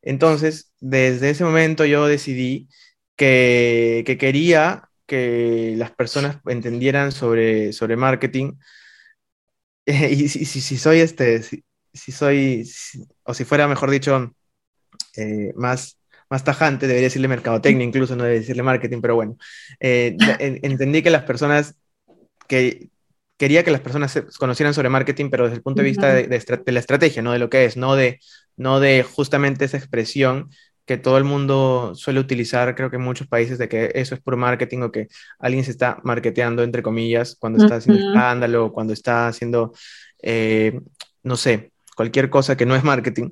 [0.00, 2.70] Entonces, desde ese momento yo decidí
[3.14, 8.54] que, que quería que las personas entendieran sobre, sobre marketing.
[9.86, 11.62] y si, si, si, soy este, si,
[11.98, 12.68] si soy,
[13.24, 14.32] o si fuera, mejor dicho,
[15.16, 15.98] eh, más,
[16.30, 19.36] más tajante, debería decirle mercadotecnia, incluso no debería decirle marketing, pero bueno,
[19.80, 21.74] eh, entendí que las personas
[22.46, 22.90] que
[23.36, 26.72] quería que las personas conocieran sobre marketing, pero desde el punto de vista de, de,
[26.72, 28.20] la estrategia, no de lo que es, no de,
[28.56, 30.50] no de justamente esa expresión
[30.88, 34.22] que todo el mundo suele utilizar, creo que en muchos países, de que eso es
[34.22, 38.94] puro marketing o que alguien se está marketeando, entre comillas, cuando está haciendo escándalo, cuando
[38.94, 39.72] está haciendo,
[40.22, 40.80] eh,
[41.22, 43.30] no sé, cualquier cosa que no es marketing.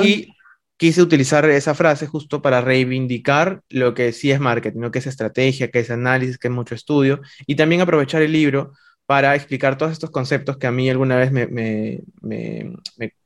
[0.00, 0.28] Y
[0.76, 5.08] quise utilizar esa frase justo para reivindicar lo que sí es marketing, lo que es
[5.08, 8.72] estrategia, que es análisis, que es mucho estudio, y también aprovechar el libro
[9.06, 12.76] para explicar todos estos conceptos que a mí alguna vez me, me, me,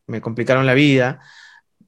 [0.07, 1.21] me complicaron la vida.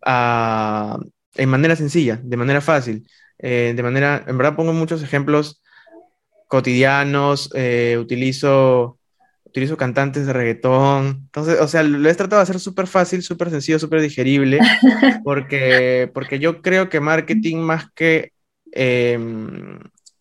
[0.05, 0.99] a
[1.37, 3.09] en manera sencilla, de manera fácil,
[3.39, 5.63] eh, de manera, en verdad pongo muchos ejemplos
[6.49, 8.99] cotidianos, eh, utilizo,
[9.51, 13.51] utilizo cantantes de reggaetón, entonces, o sea, lo he tratado de hacer súper fácil, súper
[13.51, 14.59] sencillo, súper digerible,
[15.25, 18.33] porque, porque yo creo que marketing más que,
[18.73, 19.79] em,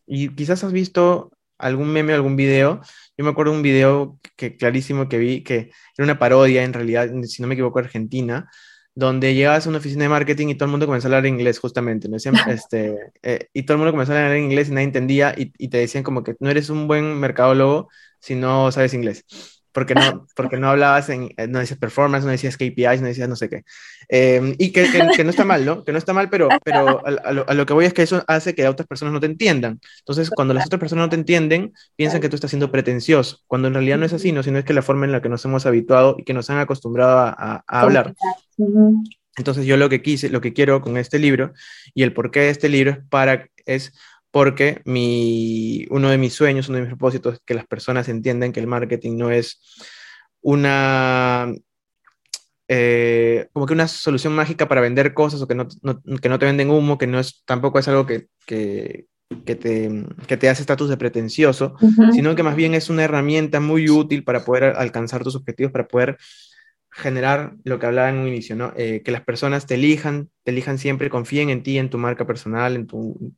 [0.08, 2.82] y quizás has visto algún meme, algún video,
[3.18, 6.74] yo me acuerdo de un video que clarísimo que vi, que era una parodia, en
[6.74, 8.50] realidad, si no me equivoco, argentina,
[8.96, 11.60] donde llegabas a una oficina de marketing y todo el mundo comenzó a hablar inglés,
[11.60, 12.18] justamente, ¿no?
[12.50, 15.70] este, eh, y todo el mundo comenzó a hablar inglés y nadie entendía y, y,
[15.70, 17.90] te decían como que no eres un buen mercadólogo
[18.20, 19.26] si no sabes inglés
[19.72, 23.30] porque no, porque no hablabas en, eh, no decías performance, no decías KPIs, no decías
[23.30, 23.64] no sé qué.
[24.08, 25.84] Em, y que, que, no está mal, ¿no?
[25.84, 28.68] Que no está mal, pero, pero a, lo, que voy es que eso hace que
[28.68, 29.80] otras personas no te entiendan.
[30.00, 33.68] Entonces, cuando las otras personas no te entienden, piensan que tú estás siendo pretencioso, cuando
[33.68, 34.42] en realidad no es así, ¿no?
[34.44, 36.58] Sino es que la forma en la que nos hemos habituado y que nos han
[36.58, 38.14] acostumbrado a, a, hablar.
[39.38, 41.54] Entonces, yo lo que quise, lo que quiero con este libro
[41.94, 43.94] y el porqué de este libro es para, es
[44.32, 48.52] porque mi, uno de mis sueños, uno de mis propósitos es que las personas entiendan
[48.52, 49.62] que el marketing no es
[50.42, 51.52] una,
[52.68, 55.68] eh, como que una solución mágica para vender cosas o que no,
[56.22, 59.08] que no te venden humo, que no es, tampoco es algo que, que,
[59.46, 61.76] que te, que te hace estatus de pretencioso,
[62.14, 65.88] sino que más bien es una herramienta muy útil para poder alcanzar tus objetivos, para
[65.88, 66.18] poder
[66.92, 68.74] generar lo que hablaba en un inicio, ¿no?
[68.76, 72.26] Eh, que las personas te elijan, te elijan siempre, confíen en ti, en tu marca
[72.26, 73.34] personal, en tu,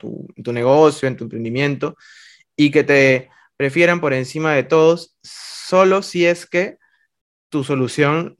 [0.54, 1.95] negocio, en tu emprendimiento,
[2.56, 6.78] y que te prefieran por encima de todos, solo si es que
[7.49, 8.38] tu solución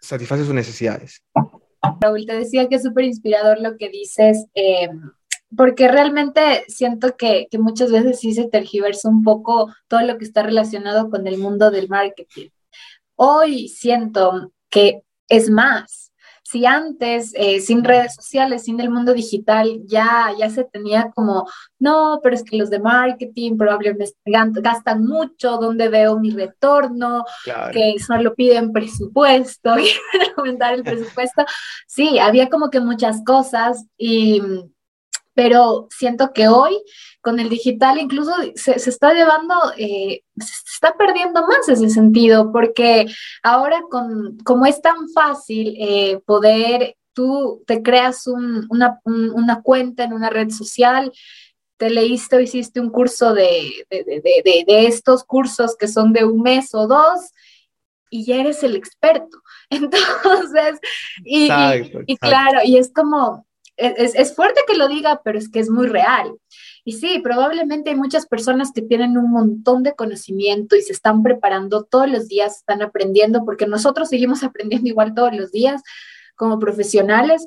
[0.00, 1.22] satisface sus necesidades.
[2.00, 4.88] Raúl, te decía que es súper inspirador lo que dices, eh,
[5.56, 10.24] porque realmente siento que, que muchas veces sí se tergiversa un poco todo lo que
[10.24, 12.48] está relacionado con el mundo del marketing.
[13.22, 16.10] Hoy siento que es más.
[16.42, 21.46] Si antes, eh, sin redes sociales, sin el mundo digital, ya, ya se tenía como,
[21.78, 27.26] no, pero es que los de marketing probablemente gastan mucho, ¿dónde veo mi retorno?
[27.74, 29.90] Que solo piden presupuesto y
[30.38, 31.44] aumentar el presupuesto.
[31.86, 34.40] Sí, había como que muchas cosas y
[35.34, 36.76] pero siento que hoy
[37.20, 43.06] con el digital incluso se, está llevando, eh, se está perdiendo más ese sentido, porque
[43.42, 50.12] ahora con, como es tan fácil eh, poder, tú te creas una, una cuenta en
[50.12, 51.12] una red social,
[51.76, 56.24] te leíste o hiciste un curso de, de, de, de, estos cursos que son de
[56.24, 57.30] un mes o dos
[58.10, 59.38] y ya eres el experto.
[59.70, 60.78] Entonces,
[61.24, 61.48] y,
[62.06, 63.46] y claro, y es como,
[63.80, 66.34] es, fuerte que lo diga, pero es que es muy real.
[66.84, 71.22] Y sí, probablemente hay muchas personas que tienen un montón de conocimiento y se están
[71.22, 75.82] preparando todos los días, están aprendiendo, porque nosotros seguimos aprendiendo igual todos los días
[76.36, 77.46] como profesionales,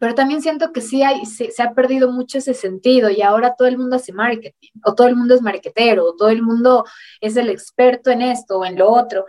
[0.00, 3.68] pero también siento que sí hay, se, ha perdido mucho ese sentido y ahora todo
[3.68, 6.84] el mundo hace marketing, o todo el mundo es marketero, o todo el mundo
[7.20, 9.24] es el experto en esto o en lo otro.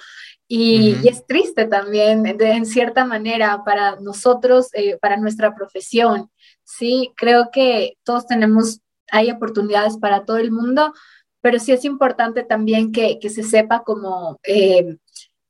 [0.48, 6.30] Y, es triste también, en cierta manera, para nosotros, eh, para nuestra profesión.
[6.64, 8.82] Sí, creo que todos tenemos,
[9.12, 10.94] hay oportunidades para todo el mundo,
[11.42, 14.98] pero sí es importante también que, que se sepa como eh,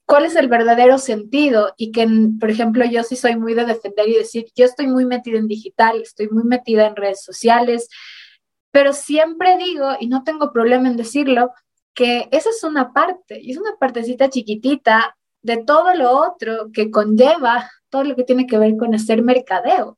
[0.06, 2.08] cuál es el verdadero sentido y que,
[2.40, 5.48] por ejemplo, yo sí soy muy de defender y decir, yo estoy muy metida en
[5.48, 7.90] digital, estoy muy metida en redes sociales,
[8.72, 11.52] pero siempre digo, y no tengo problema en decirlo,
[11.96, 16.92] que esa es una parte, y es una partecita chiquitita de todo lo otro que
[16.92, 19.98] conlleva todo lo que tiene que ver con hacer mercadeo.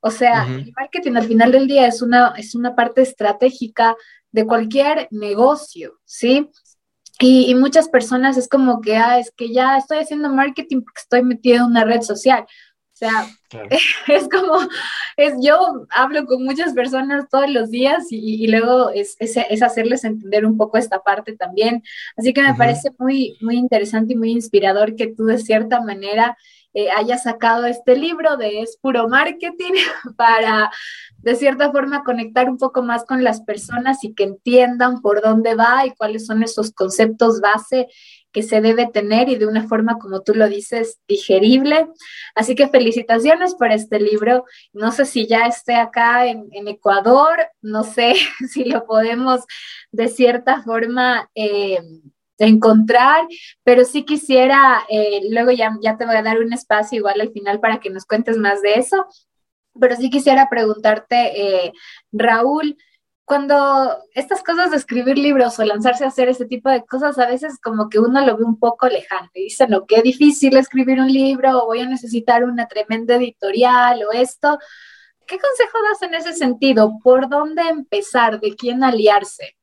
[0.00, 3.96] O sea, el marketing al final del día es una, es una parte estratégica
[4.30, 6.48] de cualquier negocio, ¿sí?
[7.18, 11.22] Y, muchas personas es como que, ah, es que ya estoy haciendo marketing porque estoy
[11.22, 12.46] metido en una red social.
[12.96, 13.28] O sea,
[14.08, 14.58] es como,
[15.18, 20.46] es, yo hablo con muchas personas todos los días y, luego es, es, hacerles entender
[20.46, 21.82] un poco esta parte también.
[22.16, 26.38] Así que me parece muy, muy interesante y muy inspirador que tú de cierta manera
[26.72, 29.72] eh, haya sacado este libro de Es puro marketing
[30.16, 30.70] para
[31.18, 35.54] de cierta forma conectar un poco más con las personas y que entiendan por dónde
[35.54, 37.88] va y cuáles son esos conceptos base
[38.36, 41.88] que se debe tener y de una forma, como tú lo dices, digerible.
[42.34, 44.44] Así que felicitaciones por este libro.
[44.74, 48.12] No sé si ya esté acá en, Ecuador, no sé
[48.52, 49.40] si lo podemos
[49.90, 51.30] de cierta forma...
[51.34, 51.80] Eh,
[52.38, 53.26] encontrar,
[53.64, 57.32] pero sí quisiera, eh, luego ya, ya te voy a dar un espacio igual al
[57.32, 59.06] final para que nos cuentes más de eso,
[59.80, 61.16] pero sí quisiera preguntarte,
[61.66, 61.72] eh,
[62.12, 62.76] Raúl,
[63.26, 67.26] cuando estas cosas de escribir libros o lanzarse a hacer ese tipo de cosas, a
[67.26, 71.00] veces como que uno lo ve un poco lejano y dice, no, qué difícil escribir
[71.00, 74.58] un libro o voy a necesitar una tremenda editorial o esto.
[75.26, 76.98] ¿Qué consejo das en ese sentido?
[77.02, 78.38] ¿Por dónde empezar?
[78.38, 79.56] ¿De quién aliarse?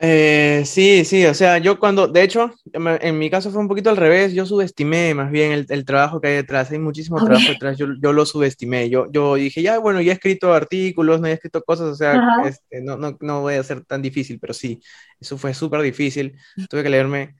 [0.00, 3.90] Eh, sí, sí, o sea, yo cuando, de hecho, en mi caso fue un poquito
[3.90, 7.76] al revés, yo subestimé más bien el, trabajo que hay detrás, hay muchísimo trabajo detrás,
[7.76, 11.32] yo, yo, lo subestimé, yo, yo dije, ya, bueno, ya he escrito artículos, no he
[11.32, 14.80] escrito cosas, o sea, este, no, no, no, voy a ser tan difícil, pero sí,
[15.18, 16.38] eso fue súper difícil,
[16.70, 17.34] tuve que leerme,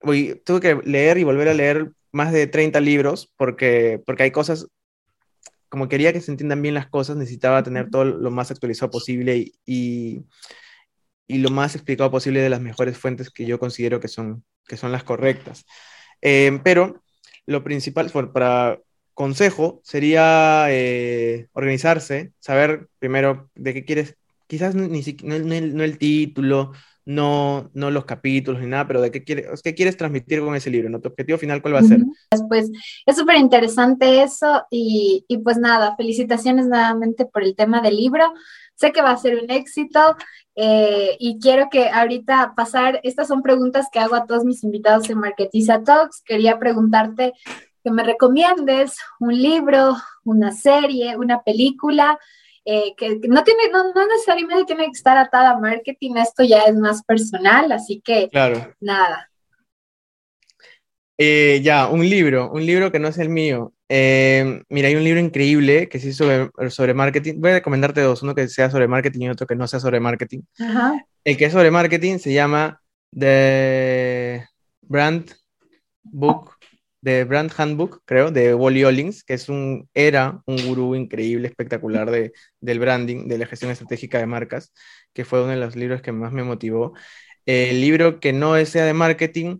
[0.00, 4.66] tuve que leer y volver a leer más de 30 libros, porque, porque hay cosas,
[5.68, 9.36] como quería que se entiendan bien las cosas, necesitaba tener todo lo más actualizado posible
[9.36, 10.24] y y
[11.38, 14.92] lo más explicado posible de las mejores fuentes que yo considero que son, que son
[14.92, 15.64] las correctas.
[16.20, 17.02] Eh, pero
[17.46, 18.78] lo principal para
[19.14, 24.16] consejo sería eh, organizarse, saber primero de qué quieres,
[24.46, 26.72] quizás ni no, no, el título,
[27.04, 30.70] no, no los capítulos ni nada, pero de qué quieres, qué quieres transmitir con ese
[30.70, 31.00] libro, ¿no?
[31.00, 32.00] Tu objetivo final, ¿cuál va a ser?
[32.48, 32.70] Pues
[33.06, 38.32] es súper interesante eso y, y, pues nada, felicitaciones nuevamente por el tema del libro.
[38.74, 40.16] Sé que va a ser un éxito
[40.54, 45.08] eh, y quiero que ahorita pasar, estas son preguntas que hago a todos mis invitados
[45.08, 46.22] en Marketiza Talks.
[46.24, 47.32] Quería preguntarte
[47.82, 52.18] que me recomiendes un libro, una serie, una película.
[52.64, 56.60] Eh, que, no, tiene, no, no, necesariamente tiene que estar atada a marketing, esto ya
[56.60, 58.72] es más personal, así que claro.
[58.78, 59.28] nada.
[61.18, 63.72] Eh, ya, un libro, un libro que no es el mío.
[63.94, 67.34] Eh, mira, hay un libro increíble que sí sobre, sobre marketing.
[67.36, 70.00] Voy a recomendarte dos, uno que sea sobre marketing y otro que no sea sobre
[70.00, 70.40] marketing.
[71.24, 72.80] El que es sobre marketing se llama
[73.14, 74.46] The
[74.80, 75.32] Brand
[76.04, 76.56] Book,
[77.02, 82.10] The Brand Handbook, creo, de Wally Ollings, que es un, era un gurú increíble, espectacular
[82.10, 84.72] de, del branding, de la gestión estratégica de marcas,
[85.12, 86.94] que fue uno de los libros que más me motivó.
[87.44, 89.58] El libro que no sea de marketing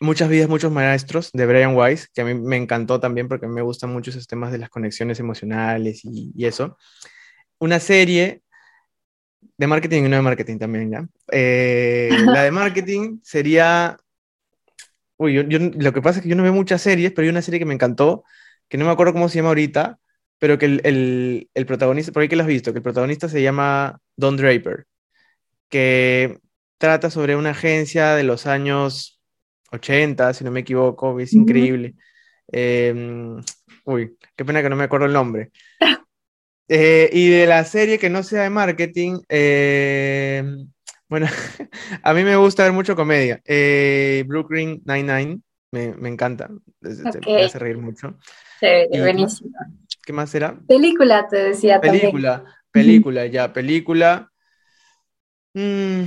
[0.00, 3.62] Muchas vidas, muchos maestros de Brian Weiss, que a mí me encantó también porque me
[3.62, 6.76] gustan mucho esos temas de las conexiones emocionales y, eso.
[7.58, 8.42] Una serie
[9.56, 11.08] de marketing y no de marketing también, ¿ya?
[11.32, 13.96] Eh, la de marketing sería...
[15.16, 17.40] Uy, yo, lo que pasa es que yo no veo muchas series, pero hay una
[17.40, 18.22] serie que me encantó,
[18.68, 19.98] que no me acuerdo cómo se llama ahorita,
[20.38, 23.30] pero que el, el, el protagonista, por ahí que lo has visto, que el protagonista
[23.30, 24.84] se llama Don Draper,
[25.70, 26.38] que
[26.76, 29.15] trata sobre una agencia de los años
[29.72, 31.94] 80, si no me equivoco, es increíble.
[32.48, 33.40] Em,
[33.84, 35.50] uy, qué pena que no me acuerdo el nombre.
[36.68, 40.68] Eh, y de la serie que no sea de marketing, em,
[41.08, 41.28] bueno,
[42.02, 43.40] a mí me gusta ver mucho comedia.
[43.44, 45.40] Eh, Brooklyn Nine-Nine,
[45.70, 46.50] me, me, encanta,
[46.80, 48.18] me hace reír mucho.
[48.58, 48.66] Sí,
[48.98, 49.50] buenísimo.
[50.04, 50.58] ¿Qué más era?
[50.66, 54.32] Película, te decía película, Película, ya, película.
[55.54, 56.02] Mm,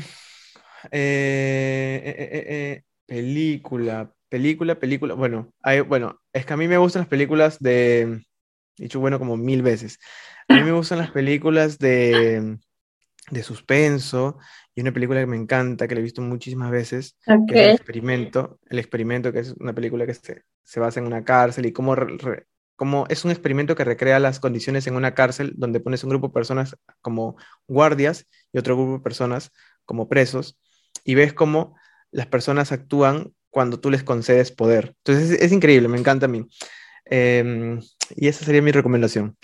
[0.92, 5.16] eh, Película, película, película.
[5.16, 8.24] Bueno, hay, bueno, es que a mí me gustan las películas de,
[8.78, 9.98] dicho bueno como mil veces.
[10.48, 12.58] A mí me gustan las películas de,
[13.32, 14.38] de suspenso
[14.76, 17.72] y una película que me encanta, que la he visto muchísimas veces, que es El
[17.72, 18.60] Experimento.
[18.70, 21.96] El Experimento, que es una película que se, se basa en una cárcel y cómo,
[22.76, 26.28] cómo es un experimento que recrea las condiciones en una cárcel donde pones un grupo
[26.28, 27.38] de personas como
[27.68, 29.52] guardias y otro grupo de personas
[29.84, 30.60] como presos
[31.04, 31.76] y ves cómo
[32.12, 34.96] las personas actúan cuando tú les concedes poder.
[35.04, 36.46] Entonces es, increíble, me encanta a mí.
[37.06, 37.80] Em,
[38.16, 39.36] y esa sería mi recomendación.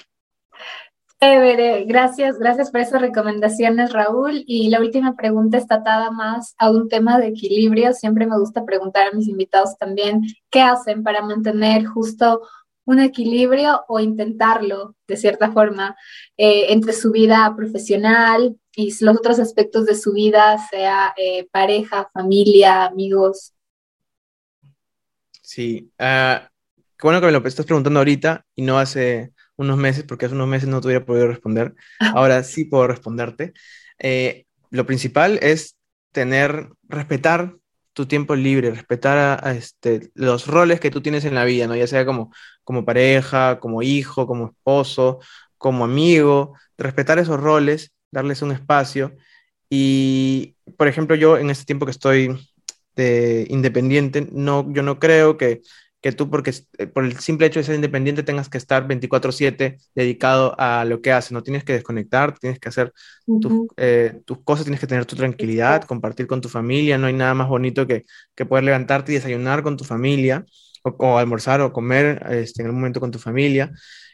[1.87, 4.43] gracias, gracias por esas recomendaciones, Raúl.
[4.45, 7.93] Y la última pregunta está atada más a un tema de equilibrio.
[7.93, 12.41] Siempre me gusta preguntar a mis invitados también qué hacen para mantener justo
[12.85, 15.95] un equilibrio o intentarlo de cierta forma
[16.37, 22.09] eh, entre su vida profesional y los otros aspectos de su vida, sea eh, pareja,
[22.13, 23.53] familia, amigos.
[25.41, 26.45] Sí, uh,
[26.77, 30.35] qué bueno que me lo estás preguntando ahorita y no hace unos meses, porque hace
[30.35, 31.75] unos meses no te hubiera podido responder.
[32.15, 33.53] Ahora sí puedo responderte.
[33.99, 35.77] Eh, lo principal es
[36.11, 37.55] tener, respetar
[37.93, 41.77] tu tiempo libre, respetar a, este, los roles que tú tienes en la vida, ¿no?
[41.77, 42.33] Ya sea como,
[42.65, 45.19] como pareja, como hijo, como esposo,
[45.57, 49.15] como amigo, respetar esos roles, darles un espacio.
[49.69, 52.37] Y, por ejemplo, yo en este tiempo que estoy
[52.95, 55.61] de independiente, no, yo no creo que
[56.05, 59.79] que tú, porque eh, por el simple hecho de ser independiente, tengas que estar 24/7
[59.95, 62.93] dedicado a lo que haces, no tienes que desconectar, tienes que hacer
[63.77, 67.33] eh, tus, cosas, tienes que tener tu tranquilidad, compartir con tu familia, no hay nada
[67.33, 68.05] más bonito que,
[68.35, 70.45] que poder levantarte y desayunar con tu familia,
[70.83, 73.71] o, almorzar o comer este, en el momento con tu familia.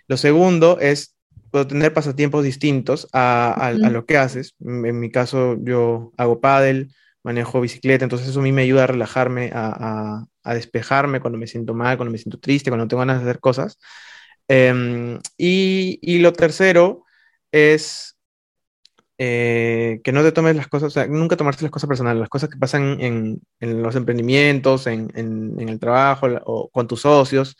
[0.07, 1.17] Lo segundo es
[1.51, 4.55] tener pasatiempos distintos a, a, lo que haces.
[4.59, 6.93] En mi caso, yo hago pádel,
[7.23, 11.47] manejo bicicleta, entonces eso a mí me ayuda a relajarme, a, a despejarme cuando me
[11.47, 13.77] siento mal, cuando me siento triste, cuando tengo ganas de hacer cosas.
[14.47, 17.05] Em, y, y, lo tercero
[17.51, 18.17] es
[19.17, 22.29] eh, que no te tomes las cosas, o sea, nunca tomarse las cosas personales, las
[22.29, 27.55] cosas que pasan en, en los emprendimientos, en, en, el trabajo o con tus socios,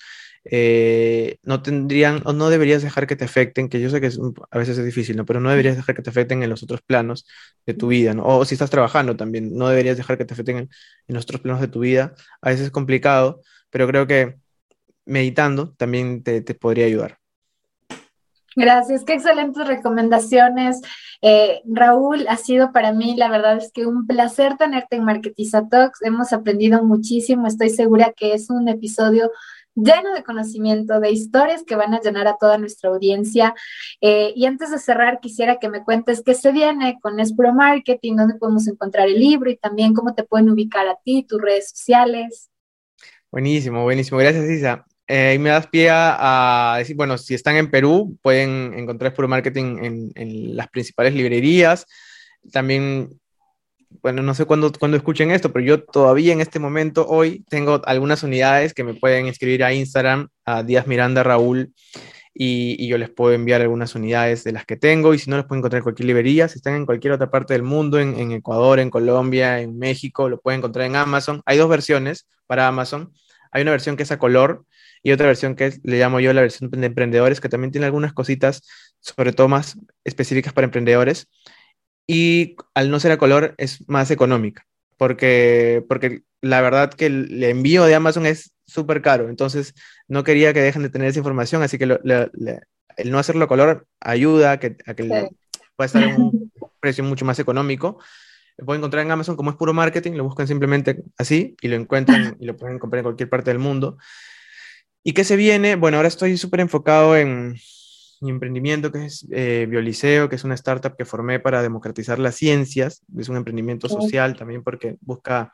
[0.45, 4.09] eh, no tendrían o no deberías dejar que te afecten, que yo sé que
[4.51, 5.25] a veces es difícil, ¿no?
[5.25, 7.27] pero no deberías dejar que te afecten en los otros planos
[7.65, 8.25] de tu vida, ¿no?
[8.25, 10.69] o si estás trabajando también, no deberías dejar que te afecten en,
[11.07, 12.13] en los otros planos de tu vida.
[12.41, 14.37] A veces es complicado, pero creo que
[15.05, 17.21] meditando también te, te podría ayudar.
[18.55, 20.81] Gracias, qué excelentes recomendaciones.
[21.21, 25.69] Eh, Raúl, ha sido para mí, la verdad es que un placer tenerte en Marketiza
[25.69, 26.01] Talks.
[26.01, 27.47] Hemos aprendido muchísimo.
[27.47, 29.31] Estoy segura que es un episodio
[29.75, 33.55] lleno de conocimiento, de historias que van a llenar a toda nuestra audiencia.
[34.01, 38.15] Eh, y antes de cerrar, quisiera que me cuentes qué se viene con Espuro Marketing,
[38.15, 41.69] dónde podemos encontrar el libro y también cómo te pueden ubicar a ti, tus redes
[41.69, 42.49] sociales.
[43.31, 44.19] Buenísimo, buenísimo.
[44.19, 44.85] Gracias, Isa.
[45.07, 50.11] Eh, me das pie a, decir, bueno, si están en Perú, pueden encontrar Espuro Marketing
[50.15, 51.85] en las principales librerías.
[52.51, 53.20] También
[54.01, 57.81] bueno, no sé cuándo, cuando escuchen esto, pero yo todavía en este momento, hoy, tengo
[57.85, 61.73] algunas unidades que me pueden escribir a Instagram, a Díaz Miranda Raúl,
[62.33, 65.45] y, yo les puedo enviar algunas unidades de las que tengo, y si no, los
[65.45, 68.31] pueden encontrar en cualquier librería, si están en cualquier otra parte del mundo, en, en
[68.31, 71.41] Ecuador, en Colombia, en México, lo pueden encontrar en Amazon.
[71.45, 73.11] Hay dos versiones para Amazon.
[73.51, 74.65] Hay una versión que es a color
[75.03, 78.13] y otra versión que le llamo yo la versión de emprendedores, que también tiene algunas
[78.13, 78.61] cositas,
[78.99, 81.27] sobre todo más específicas para emprendedores
[82.07, 84.65] y al no ser a color es más económica,
[84.97, 89.73] porque, porque la verdad que el, envío de Amazon es súper caro, entonces
[90.07, 93.87] no quería que dejen de tener esa información, así que el no hacerlo a color
[93.99, 95.03] ayuda a que, a que
[95.75, 97.99] pueda estar en un precio mucho más económico.
[98.57, 101.75] Lo pueden encontrar en Amazon como es puro marketing, lo buscan simplemente así y lo
[101.75, 103.97] encuentran y lo pueden comprar en cualquier parte del mundo.
[105.03, 105.75] ¿Y qué se viene?
[105.75, 107.55] Bueno, ahora estoy súper enfocado en,
[108.21, 112.35] mi emprendimiento que es eh, Bioliceo, que es una startup que formé para democratizar las
[112.35, 113.03] ciencias.
[113.17, 115.51] Es un emprendimiento social también porque busca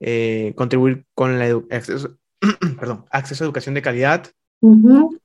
[0.00, 2.16] eh, contribuir con el acceso,
[2.80, 4.26] perdón, acceso a educación de calidad.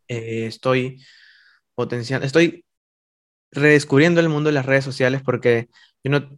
[0.07, 1.01] Eh, estoy
[1.73, 2.65] potenciando, estoy
[3.51, 5.69] redescubriendo el mundo de las redes sociales porque
[6.03, 6.37] yo no,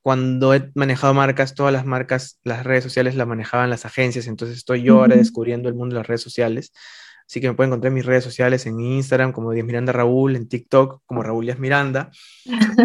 [0.00, 4.58] cuando he manejado marcas, todas las marcas, las redes sociales las manejaban las agencias, entonces
[4.58, 6.72] estoy yo ahora descubriendo el mundo de las redes sociales.
[7.28, 10.36] Así que me pueden encontrar en mis redes sociales, en Instagram como Díaz Miranda Raúl,
[10.36, 12.10] en TikTok como Raúl Díaz Miranda,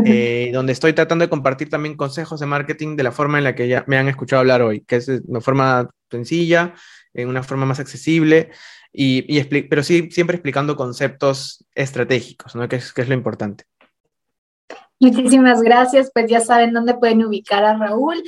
[0.03, 3.53] eh, donde estoy tratando de compartir también consejos de marketing de la forma en la
[3.53, 6.73] que ya me han escuchado hablar hoy, que es de una forma sencilla,
[7.13, 8.49] en una forma más accesible,
[8.91, 12.67] y, pero sí siempre explicando conceptos estratégicos, ¿no?
[12.67, 13.65] que, es, que es lo importante.
[14.99, 18.23] Muchísimas gracias, pues ya saben dónde pueden ubicar a Raúl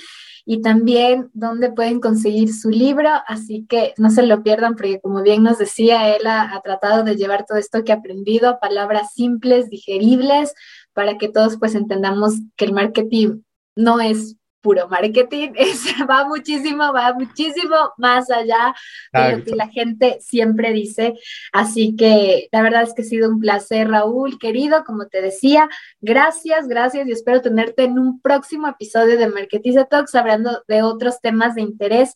[0.46, 5.22] y también dónde pueden conseguir su libro, así que no se lo pierdan porque como
[5.24, 9.14] bien nos decía, él ha, tratado de llevar todo esto que ha aprendido a palabras
[9.14, 10.54] simples, digeribles,
[10.94, 13.42] para que todos pues entendamos que el marketing
[13.76, 18.74] no es puro marketing, es, va muchísimo, va muchísimo más allá
[19.12, 21.14] de lo que la gente siempre dice.
[21.52, 25.70] Así que la verdad es que ha sido un placer, Raúl, querido, como te decía,
[26.02, 31.22] gracias, gracias y espero tenerte en un próximo episodio de Marketiza Talks hablando de otros
[31.22, 32.16] temas de interés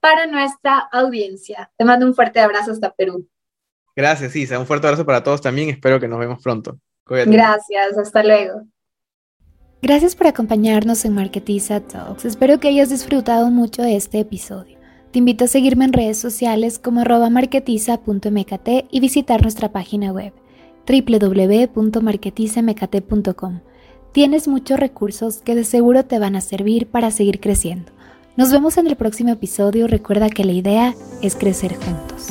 [0.00, 1.70] para nuestra audiencia.
[1.78, 3.26] Te mando un fuerte abrazo hasta Perú.
[3.96, 6.78] Gracias, Isa, un fuerte abrazo para todos también, espero que nos vemos pronto.
[7.06, 8.62] Gracias, hasta luego.
[9.84, 12.24] Gracias por acompañarnos en Marketiza Talks.
[12.24, 14.78] Espero que hayas disfrutado mucho de este episodio.
[15.10, 20.32] Te invito a seguirme en redes sociales como marketiza.mkt y visitar nuestra página web
[20.88, 23.60] www.marketizamkt.com.
[24.12, 27.92] Tienes muchos recursos que de seguro te van a servir para seguir creciendo.
[28.38, 29.86] Nos vemos en el próximo episodio.
[29.86, 32.28] Recuerda que la idea es crecer juntos.